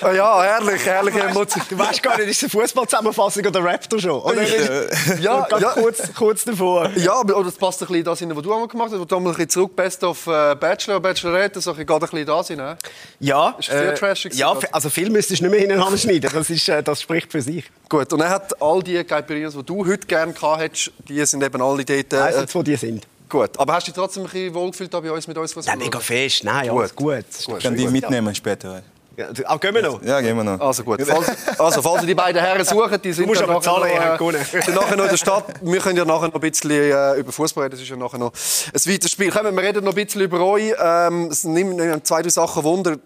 [0.00, 1.62] Ah ja, herrlich, herrliche Emotion.
[1.68, 4.20] Du weißt gar nicht, ist es eine Fußballzusammenfassung oder Raptor schon?
[4.20, 4.42] Oder?
[5.20, 5.70] Ja, Ganz ja.
[5.70, 6.90] Kurz, kurz davor.
[6.96, 8.98] Ja, aber oder das passt ein bisschen das hin, was du einmal gemacht hast.
[9.00, 12.00] Wo du einmal ein bisschen zurück Best of äh, Bachelor, Bachelorette, so ein bisschen, ein
[12.00, 12.56] bisschen da sein.
[12.58, 12.76] Ne?
[13.20, 16.30] Ja, Ist sehr trashig ja, also viel müsstest du nicht mehr hintereinander schneiden.
[16.32, 17.64] Das, ist, äh, das spricht für sich.
[17.88, 21.42] Gut, und er hat all die Caipirinhas, die du heute gerne gehabt hättest, die sind
[21.42, 22.12] eben alle dort.
[22.12, 23.06] Weiss Äh, jetzt, wo die sind.
[23.28, 25.54] gut, aber hast du dich trotzdem ein bisschen wohlgefühlt da bei uns, mit uns?
[25.64, 26.44] Ja, mega fest.
[26.44, 26.78] Nein, Gut.
[26.78, 27.24] alles gut.
[27.56, 28.82] Ich kann die mitnehmen später.
[29.18, 30.00] Ja, auch gehen wir noch.
[30.00, 30.60] Ja, gehen wir noch.
[30.60, 31.02] Also gut.
[31.04, 34.32] Falls, also, falls ihr die beiden Herren suchen, die sind musst dann aber zahlen, noch,
[34.32, 35.54] äh, sind nachher noch in der Stadt.
[35.60, 37.72] Wir können ja nachher noch ein bisschen äh, über Fußball reden.
[37.72, 39.32] Das ist ja nachher noch ein weiteres Spiel.
[39.32, 40.72] Kommen wir reden noch ein bisschen über euch.
[40.80, 42.96] Ähm, es nimmt nimmt zwei, drei Sachen Wunder.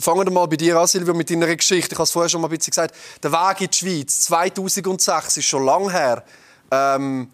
[0.00, 1.94] Fangen wir mal bei dir an, Silvio, mit deiner Geschichte.
[1.94, 2.94] Ich habe es vorher schon mal ein bisschen gesagt.
[3.22, 6.24] Der Weg in die Schweiz 2006 ist schon lange her.
[6.70, 7.30] Ähm,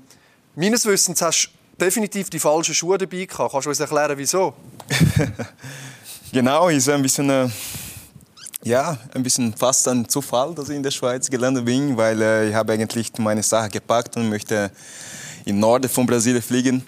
[0.54, 3.50] meines Wissens hast du definitiv die falschen Schuhe dabei gehabt.
[3.50, 4.54] Kannst du uns erklären, wieso?
[6.32, 7.48] Genau, ist ein bisschen, äh,
[8.64, 12.48] ja, ein bisschen fast ein Zufall, dass ich in der Schweiz gelandet bin, weil äh,
[12.48, 14.70] ich habe eigentlich meine Sache gepackt und möchte
[15.44, 16.84] in Norden von Brasilien fliegen,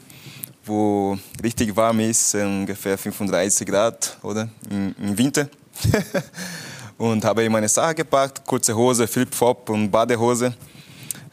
[0.64, 4.48] wo richtig warm ist, äh, ungefähr 35 Grad, oder?
[4.70, 5.48] Im, im Winter.
[6.98, 10.52] und habe meine Sache gepackt, kurze Hose, Flip-Flop und Badehose.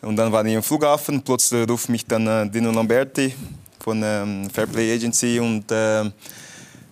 [0.02, 3.36] Und dann war ich im Flughafen, plötzlich ruft mich dann äh, Dino Lamberti
[3.80, 6.10] von ähm, Fairplay Agency und äh,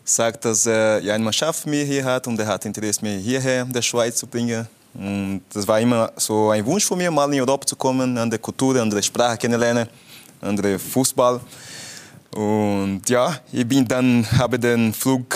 [0.10, 3.64] sagt, dass er ja, eine Mannschaft mir hier hat und er hat Interesse, mich hierher
[3.64, 4.68] in der Schweiz zu bringen.
[4.94, 8.40] Und das war immer so ein Wunsch von mir, mal in Europa zu kommen, andere
[8.40, 9.88] Kultur, andere Sprache kennenlernen,
[10.42, 11.40] andere Fußball.
[12.36, 15.36] Und ja, ich bin dann, habe den Flug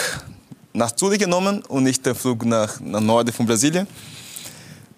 [0.74, 3.88] nach Zürich genommen und nicht den Flug nach, nach Norden von Brasilien.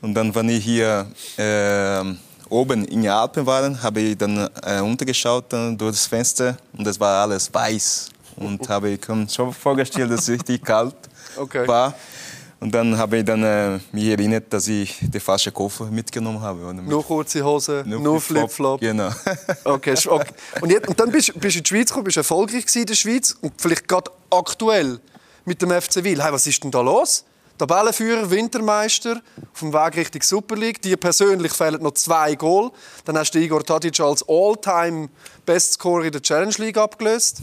[0.01, 1.07] Und dann, wenn ich hier
[1.37, 2.03] äh,
[2.49, 6.85] oben in den Alpen war, habe ich dann äh, untergeschaut äh, durch das Fenster und
[6.85, 8.12] es war alles weiß.
[8.37, 10.95] Und habe ich mir schon vorgestellt, dass es richtig kalt
[11.37, 11.67] Okay.
[11.67, 11.93] war.
[12.59, 16.61] Und dann habe ich dann äh, mich erinnert, dass ich den falschen Koffer mitgenommen habe.
[16.61, 16.73] oder?
[16.73, 18.79] Nur kurze Hose, nur, Flip-Flop.
[18.79, 19.09] Genau.
[19.65, 20.31] Okay, okay.
[20.61, 22.95] Und, jetzt, und dann bist du in die Schweiz gekommen, bist erfolgreich gewesen in der
[22.95, 24.99] Schweiz und vielleicht gerade aktuell
[25.43, 26.23] mit dem FC Wil.
[26.23, 27.25] Hey, was ist denn da los?
[27.57, 29.21] Tabellenführer, Wintermeister,
[29.53, 30.81] auf dem Weg Richtung Super League.
[30.81, 32.71] Dir persönlich fehlen noch zwei Goal.
[33.05, 35.09] Dann hast du Igor Tadic als All-Time
[35.45, 37.41] Bestscorer in der Challenge League abgelöst.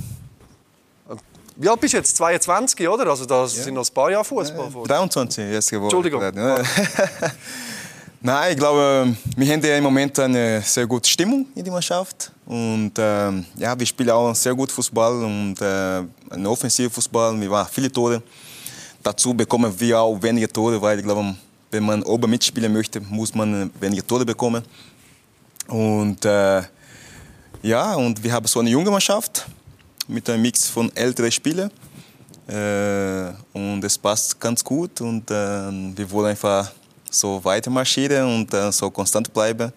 [1.60, 2.16] Wie alt bist du jetzt?
[2.16, 3.06] 22, oder?
[3.06, 4.70] Also das sind noch ein paar Jahre Fußball.
[4.70, 4.94] vor dir.
[4.94, 5.94] 23 jetzt geworden.
[5.94, 6.22] Entschuldigung.
[6.22, 6.62] Ja.
[8.22, 12.32] Nein, ich glaube, wir haben ja im Moment eine sehr gute Stimmung in der Mannschaft.
[12.46, 17.38] Und ähm, ja, wir spielen auch sehr gut Fußball und äh, einen offensiven Fußball.
[17.38, 18.22] Wir machen viele Tore.
[19.02, 21.36] Dazu bekommen wir auch weniger Tore, weil ich glaube,
[21.70, 24.64] wenn man oben mitspielen möchte, muss man weniger Tore bekommen.
[25.68, 26.62] Und äh,
[27.60, 29.46] ja, und wir haben so eine junge Mannschaft
[30.10, 31.70] mit einem Mix von älteren Spielern.
[32.48, 36.72] Äh, und es passt ganz gut und äh, wir wollen einfach
[37.10, 39.72] so weiter marschieren und äh, so konstant bleiben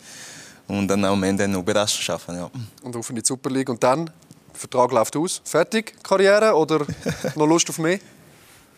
[0.68, 2.36] und dann am Ende eine Überraschung schaffen.
[2.36, 2.50] Ja.
[2.82, 3.70] Und auf in die Super League.
[3.70, 4.14] Und dann, der
[4.54, 5.42] Vertrag läuft aus.
[5.44, 6.54] Fertig, Karriere?
[6.56, 6.86] Oder
[7.36, 8.00] noch Lust auf mehr?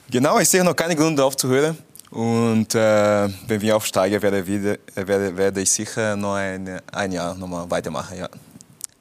[0.10, 1.78] Genau, ich sehe noch keinen Grund aufzuhören.
[2.12, 7.12] Und äh, wenn wir aufsteigen, werde, wieder, äh, werde, werde ich sicher noch ein, ein
[7.12, 8.18] Jahr noch mal weitermachen.
[8.18, 8.30] Ja.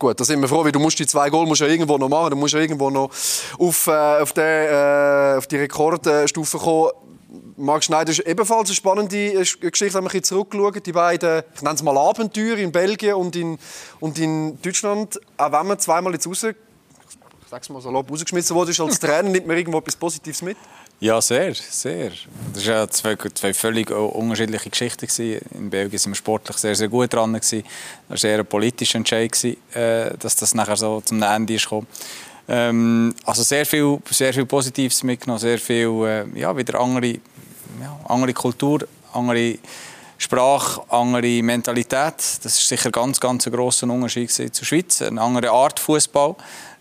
[0.05, 2.11] Gut, da sind wir froh, weil du musst die zwei Goal musst ja irgendwo noch
[2.11, 2.32] machen.
[2.32, 3.09] Du musst ja irgendwo noch
[3.59, 6.90] auf, äh, auf, der, äh, auf die Rekordstufe kommen.
[7.57, 10.82] Marc Schneider ist ebenfalls eine spannende äh, Geschichte, wenn bisschen zurückschauen.
[10.82, 13.59] Die beiden, ich nenne es mal Abenteuer in Belgien und in,
[13.98, 16.55] und in Deutschland, auch wenn man zweimal jetzt raus, ich
[17.48, 20.59] sag's mal salopp, rausgeschmissen worden ist als Trainer, nimmt man irgendwo etwas Positives mit?
[21.05, 22.12] Ja, sehr, sehr.
[22.55, 25.07] Das waren ja zwei, zwei völlig unterschiedliche Geschichten.
[25.52, 27.34] In Belgien sind wir sportlich sehr, sehr gut dran.
[27.34, 29.30] Das war eher ein politischer Entscheid,
[29.74, 31.68] äh, dass das nachher so zum Ende ist.
[32.48, 37.09] Ähm, also sehr viel, sehr viel Positives mitgenommen, sehr viel, äh, ja, wieder andere,
[37.82, 39.59] ja, andere Kultur, andere
[40.16, 42.14] Sprache, andere Mentalität.
[42.16, 45.02] Das ist sicher ganz, ganz ein grosser Unterschied zur Schweiz.
[45.02, 46.34] Eine andere Art Fußball.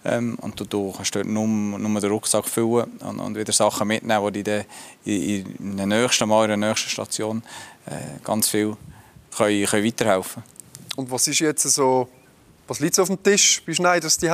[0.05, 3.87] Ähm, und du, du kannst dort nur, nur den Rucksack füllen und, und wieder Sachen
[3.87, 4.65] mitnehmen, die dir
[5.05, 7.43] in, in der nächsten Mal, in der nächsten Station
[7.85, 8.75] äh, ganz viel
[9.35, 10.43] können, können weiterhelfen
[10.95, 12.07] Und was ist jetzt so,
[12.67, 14.29] was liegt auf dem Tisch bei Schneiders die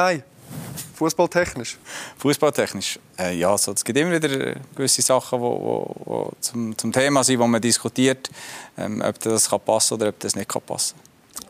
[0.95, 1.77] Fußballtechnisch?
[2.17, 2.99] Fußballtechnisch?
[3.17, 7.23] Äh, ja, so, es gibt immer wieder gewisse Sachen, die wo, wo zum, zum Thema
[7.23, 8.29] sind, wo man diskutiert,
[8.77, 10.95] ähm, ob das kann passen oder ob das nicht kann passen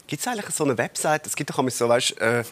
[0.06, 1.26] Gibt es eigentlich so eine Website?
[1.26, 2.44] Es gibt doch so, weißt, äh,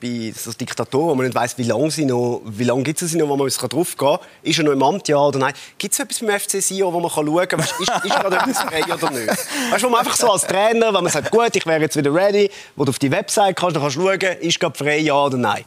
[0.00, 3.10] bei so Diktatoren, wo man nicht weiß, wie lange sie noch, wie lange gibt es
[3.10, 4.18] sie noch, wo man drauf gehen kann.
[4.42, 5.54] Ist er noch im Amt, ja oder nein?
[5.78, 8.84] Gibt es etwas beim FC Sion, wo man schauen kann, ist, ist gerade etwas frei
[8.84, 9.28] oder nicht?
[9.70, 11.96] Weißt du, wo man einfach so als Trainer, wenn man sagt, gut, ich wäre jetzt
[11.96, 14.98] wieder ready, wo du auf die Website kannst, dann kannst du schauen, ist gerade frei,
[14.98, 15.64] ja oder nein?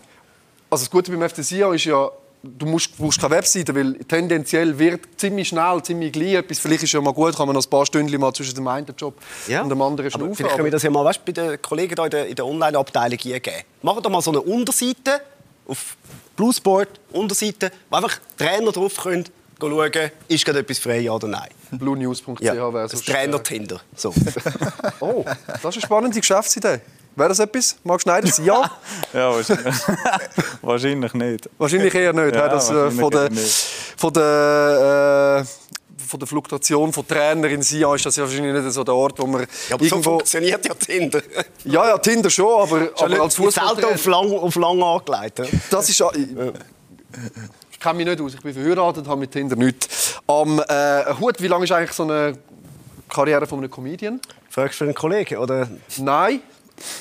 [0.69, 2.09] Also das Gute beim FC Sion ist ja,
[2.57, 6.59] du musst, brauchst keine Webseite, weil tendenziell wird ziemlich schnell, ziemlich gleich etwas.
[6.59, 8.87] Vielleicht ist ja mal gut, kann man noch ein paar Stunden mal zwischen dem einen
[8.97, 9.15] Job
[9.47, 9.61] ja.
[9.61, 10.35] und dem anderen schnaufen.
[10.35, 13.17] Vielleicht können wir das ja mal weißt, bei den Kollegen hier in der, der Online-Abteilung
[13.17, 13.41] geben.
[13.81, 15.21] Machen doch mal so eine Unterseite
[15.67, 15.97] auf
[16.35, 19.25] Bluesport, Unterseite, wo einfach Trainer drauf können
[19.59, 21.49] schauen, ist gerade etwas frei, ja oder nein.
[21.71, 22.97] bluenews.ch ja, wäre so.
[22.97, 23.81] Trainer-Tinder.
[23.95, 24.13] So.
[24.99, 26.79] oh, das ist eine spannende Geschäftsidee.
[27.17, 27.75] Wäre das etwas?
[27.83, 28.29] Marc Schneider?
[28.43, 28.71] Ja?
[29.13, 29.75] ja, wahrscheinlich.
[30.61, 31.49] wahrscheinlich nicht.
[31.57, 32.35] Wahrscheinlich eher nicht.
[32.35, 33.31] Ja, das, äh, von, der,
[33.97, 38.71] von, der, äh, von der Fluktuation von Trainer in Sion ist das ja wahrscheinlich nicht
[38.71, 40.03] so der Ort, wo man ja, aber irgendwo...
[40.03, 41.23] so funktioniert ja Tinder.
[41.65, 43.95] ja, ja, Tinder schon, aber, aber als Fußballtrainer...
[43.95, 45.41] auf lang, auf lang angelegt.
[45.71, 45.99] Das ist...
[47.71, 48.35] Ich kenne mich nicht aus.
[48.35, 50.19] Ich bin verheiratet, habe mit Tinder nichts.
[50.27, 52.37] Am äh, Hut, wie lange ist eigentlich so eine
[53.09, 54.21] Karriere von einem Comedian?
[54.51, 55.67] Fragst du für einen Kollegen, oder?
[55.97, 56.41] Nein.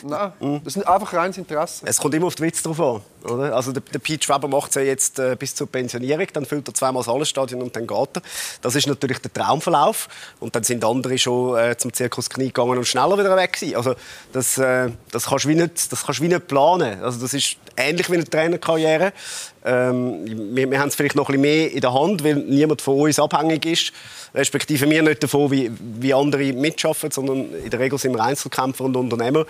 [0.03, 1.85] Nein, das ist einfach reines Interesse.
[1.87, 3.03] Es kommt immer auf den Witz drauf an.
[3.25, 3.55] Oder?
[3.55, 6.69] Also der, der Pete Schweber macht es ja jetzt äh, bis zur Pensionierung, dann füllt
[6.69, 8.23] er zweimal das Hallenstadion und dann geht er.
[8.63, 10.09] Das ist natürlich der Traumverlauf.
[10.41, 13.77] Und dann sind andere schon äh, zum Zirkus Knie gegangen und schneller wieder weg gewesen.
[13.77, 13.95] Also
[14.33, 17.03] das, äh, das kannst du wie nicht, das kannst wie nicht planen.
[17.03, 19.13] Also das ist ähnlich wie eine Trainerkarriere.
[19.65, 22.83] Ähm, wir, wir haben es vielleicht noch ein bisschen mehr in der Hand, weil niemand
[22.83, 23.93] von uns abhängig ist.
[24.35, 28.85] Respektive wir nicht davon, wie, wie andere mitschaffen, sondern in der Regel sind wir Einzelkämpfer
[28.85, 29.47] und Unternehmer.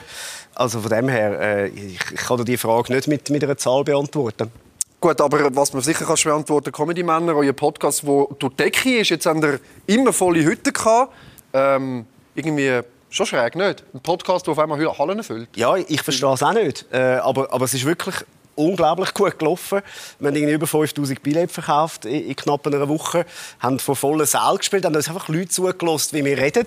[0.57, 3.57] Also von dem her, äh, ich, ich kann dir die Frage nicht mit, mit einer
[3.59, 4.51] Zahl beantworten.
[4.99, 8.99] Gut, aber was man sicher kann beantworten kann, Comedy-Männer, euer Podcast, der durch die Decke
[8.99, 11.13] ist, jetzt haben ihr immer volle Hütte gehabt.
[11.53, 12.81] Ähm, irgendwie
[13.11, 13.85] schon schräg, nicht?
[13.93, 15.49] Ein Podcast, der auf einmal Hallen füllt.
[15.55, 16.87] Ja, ich verstehe es auch nicht.
[16.91, 18.17] Äh, aber, aber es ist wirklich
[18.57, 19.83] unglaublich gut gelaufen.
[20.19, 23.25] Wir haben über 5000 Billette verkauft in, knapp einer Woche,
[23.61, 26.67] haben von vollen Saal gespielt, haben uns einfach Leute zugelassen, wie wir reden.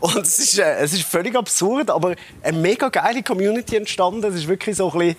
[0.00, 4.24] Und es ist, äh, es ist völlig absurd, aber eine mega geile Community entstanden.
[4.24, 5.16] Es ist wirklich so ein bisschen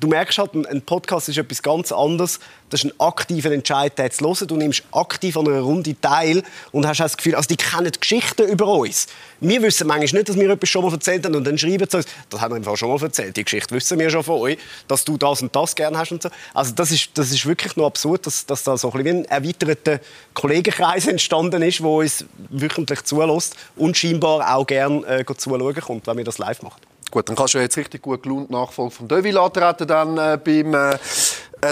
[0.00, 2.40] du merkst halt, ein Podcast ist etwas ganz anderes.
[2.70, 4.48] Das ist ein aktiver Entscheid, den zu hören.
[4.48, 6.42] Du nimmst aktiv an einer Runde teil
[6.72, 9.06] und hast das Gefühl, also die kennen Geschichten über uns.
[9.40, 11.96] Wir wissen manchmal nicht, dass wir etwas schon mal erzählt haben und dann schreiben sie
[11.98, 14.40] uns, das haben wir im Fall schon mal erzählt, die Geschichte wissen wir schon von
[14.40, 16.30] euch, dass du das und das gerne hast und so.
[16.54, 19.20] Also das ist, das ist wirklich noch absurd, dass, dass da so ein, bisschen wie
[19.20, 20.00] ein erweiterter
[20.34, 26.16] Kollegenkreis entstanden ist, der uns wöchentlich zulässt und scheinbar auch gerne äh, zuschauen kommt, wenn
[26.16, 26.80] wir das live machen.
[27.16, 30.74] Gut, dann kannst du jetzt richtig gut gelohnt Nachfolge von Deville antreten dann äh, beim
[30.74, 30.98] äh,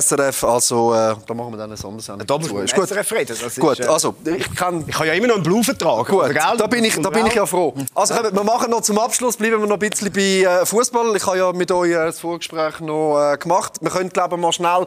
[0.01, 0.43] SRF.
[0.43, 2.89] Also, äh, da machen wir dann ein anderes Da muss man gut.
[2.89, 3.37] SRF reden.
[3.39, 4.87] Das gut, ist, äh, also, ich kann...
[4.89, 6.09] Ich habe ja immer noch einen Blue-Vertrag.
[6.09, 7.75] Gut, da bin, ich, da bin ich ja froh.
[7.95, 11.15] Also, wir machen noch zum Abschluss, bleiben wir noch ein bisschen bei äh, Fußball.
[11.15, 13.75] Ich habe ja mit euch äh, das Vorgespräch noch äh, gemacht.
[13.83, 14.87] Wir können, glaube ich, mal schnell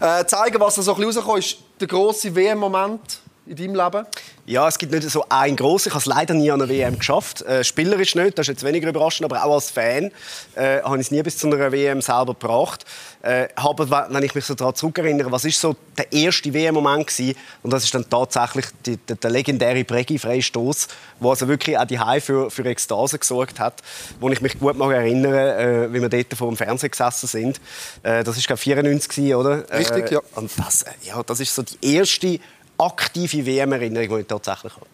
[0.00, 1.56] äh, zeigen, was da so ein bisschen rausgekommen ist.
[1.80, 4.06] Der grosse WM-Moment in deinem Leben?
[4.44, 5.88] Ja, es gibt nicht so einen grossen.
[5.88, 7.42] Ich habe es leider nie an einer WM geschafft.
[7.42, 10.10] Äh, spielerisch nicht, das ist jetzt weniger überraschend, aber auch als Fan
[10.54, 12.84] äh, habe ich es nie bis zu einer WM selber gebracht.
[13.22, 17.36] Äh, aber wenn ich mich so daran zurückerinnere, was ist so der erste WM-Moment gewesen?
[17.62, 20.88] Und das ist dann tatsächlich die, der, der legendäre Bregi-Freistoß,
[21.20, 23.82] wo also wirklich auch die für, für Ekstase gesorgt hat,
[24.20, 27.60] wo ich mich gut mag erinnere, äh, wie wir dort vor dem Fernseher gesessen sind.
[28.02, 29.68] Äh, das ist glaube 94 oder?
[29.70, 30.20] Richtig, ja.
[30.34, 32.38] Und das, äh, ja, das ist so die erste
[32.78, 34.86] aktive WM-Erinnerung, die ich tatsächlich habe.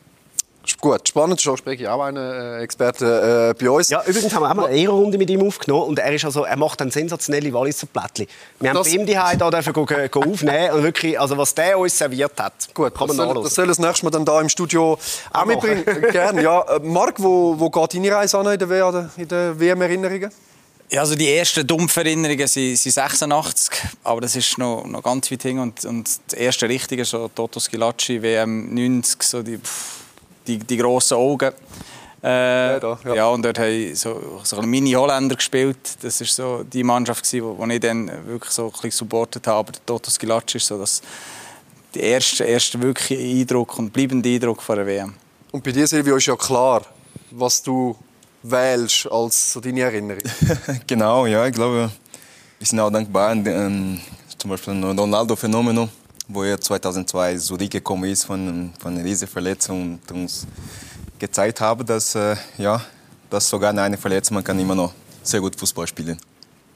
[0.81, 1.41] Gut, spannend.
[1.41, 3.89] Schon spreche ich auch einen äh, Experte äh, bei uns.
[3.89, 6.45] Ja, übrigens haben wir auch mal eine Ehrenrunde mit ihm aufgenommen und er, ist also,
[6.45, 8.27] er macht dann sensationelle Walliser Plättchen.
[8.61, 11.55] Wir haben das bei ihm die da dürfen go, go aufnehmen und wirklich, also was
[11.55, 14.25] der uns serviert hat, Gut, kann man das soll, das soll das nächste Mal dann
[14.25, 14.99] da im Studio
[15.33, 15.85] auch mitbringen.
[16.13, 16.63] Gerne, ja.
[16.63, 20.31] Äh, Marc, wo, wo geht deine Reise an in der, in der WM-Erinnerungen?
[20.93, 25.31] Ja, also die ersten dumpfen Erinnerungen sind, sind 86, aber das ist noch, noch ganz
[25.31, 25.59] weit hin.
[25.59, 29.59] Und, und das erste Richtige, so Toto Schilacci, WM 90, so die,
[30.47, 31.51] die, die grossen Augen.
[32.23, 33.15] Äh, ja, ja.
[33.15, 35.79] ja, und dort haben so, so ein Mini-Holländer gespielt.
[36.03, 39.71] Das war so die Mannschaft, die ich dann wirklich so ein bisschen supportet habe.
[39.71, 41.01] Aber Toto Schilacci ist so das,
[41.95, 45.15] der erste, erste wirkliche Eindruck und bleibende Eindruck von der WM.
[45.53, 46.83] Und bei dir, Silvio, ist ja klar,
[47.31, 47.97] was du
[48.43, 50.23] wählst als so deine Erinnerung.
[50.87, 51.91] genau, ja, ich glaube,
[52.59, 53.33] wir sind auch dankbar.
[53.33, 54.01] Ähm,
[54.39, 55.89] zum Beispiel Ronaldo Phänomen,
[56.29, 60.47] wo er 2002 zurückgekommen ist von, von einer riesigen Verletzung und uns
[61.19, 62.81] gezeigt hat, dass, äh, ja,
[63.31, 66.32] dass sogar eine Verletzung man kann immer noch sehr gut Fußball spielen kann.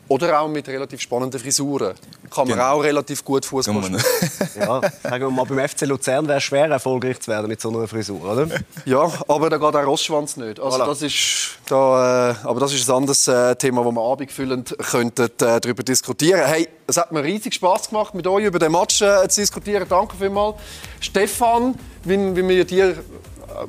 [0.09, 1.95] Oder auch mit relativ spannenden Frisuren.
[2.31, 2.73] Kann man genau.
[2.73, 4.03] auch relativ gut Fußball spielen.
[4.61, 7.71] ja, sagen wir mal, beim FC Luzern wäre es schwer, erfolgreich zu werden mit so
[7.71, 8.47] einer Frisur, oder?
[8.85, 10.61] Ja, aber da geht auch Rossschwanz nicht.
[10.61, 10.87] Also voilà.
[10.87, 15.27] das ist, da, äh, aber das ist ein anderes äh, Thema, das wir abendfüllend könnten,
[15.27, 19.03] äh, darüber diskutieren Hey, es hat mir riesig Spaß gemacht, mit euch über den Match
[19.03, 19.87] äh, zu diskutieren.
[19.89, 20.57] Danke vielmals.
[21.01, 22.97] Stefan, wie, wie wir dir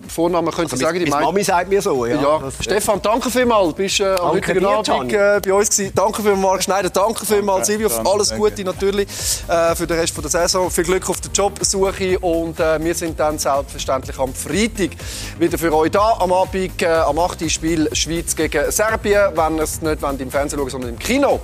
[0.07, 1.03] Vornamen könnte also sagen.
[1.03, 2.05] Die Mami sagt mir so.
[2.05, 2.21] Ja.
[2.21, 2.51] ja.
[2.59, 3.73] Stefan, danke vielmals.
[3.73, 5.91] Bist äh, am heutigen Abend äh, bei uns gewesen.
[5.95, 6.89] Danke vielmals, Marc Schneider.
[6.89, 7.89] Danke vielmals, Silvio.
[8.05, 9.07] Alles Gute natürlich
[9.47, 10.69] äh, für den Rest der Saison.
[10.69, 14.91] Viel Glück auf der Jobsuche und äh, wir sind dann selbstverständlich am Freitag
[15.39, 16.17] wieder für euch da.
[16.19, 17.49] Am Abend äh, am 8.
[17.49, 19.31] Spiel Schweiz gegen Serbien.
[19.35, 21.39] Wenn ihr es nicht im Fernsehen schauen, sondern im Kino.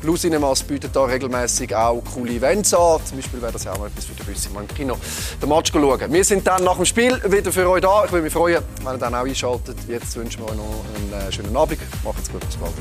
[0.00, 3.00] Blue Cinemas bietet da regelmäßig auch coole Events an.
[3.04, 4.96] Zum Beispiel wäre das ja auch mal etwas für die Büsse, mal im Kino
[5.40, 6.12] den Match schauen.
[6.12, 8.04] Wir sind dann nach dem Spiel wieder für euch da.
[8.04, 9.76] Ich würde mich freuen, wenn ihr dann auch einschaltet.
[9.88, 11.78] Jetzt wünschen wir euch noch einen äh, schönen Abend.
[12.04, 12.74] Macht's gut, bis bald.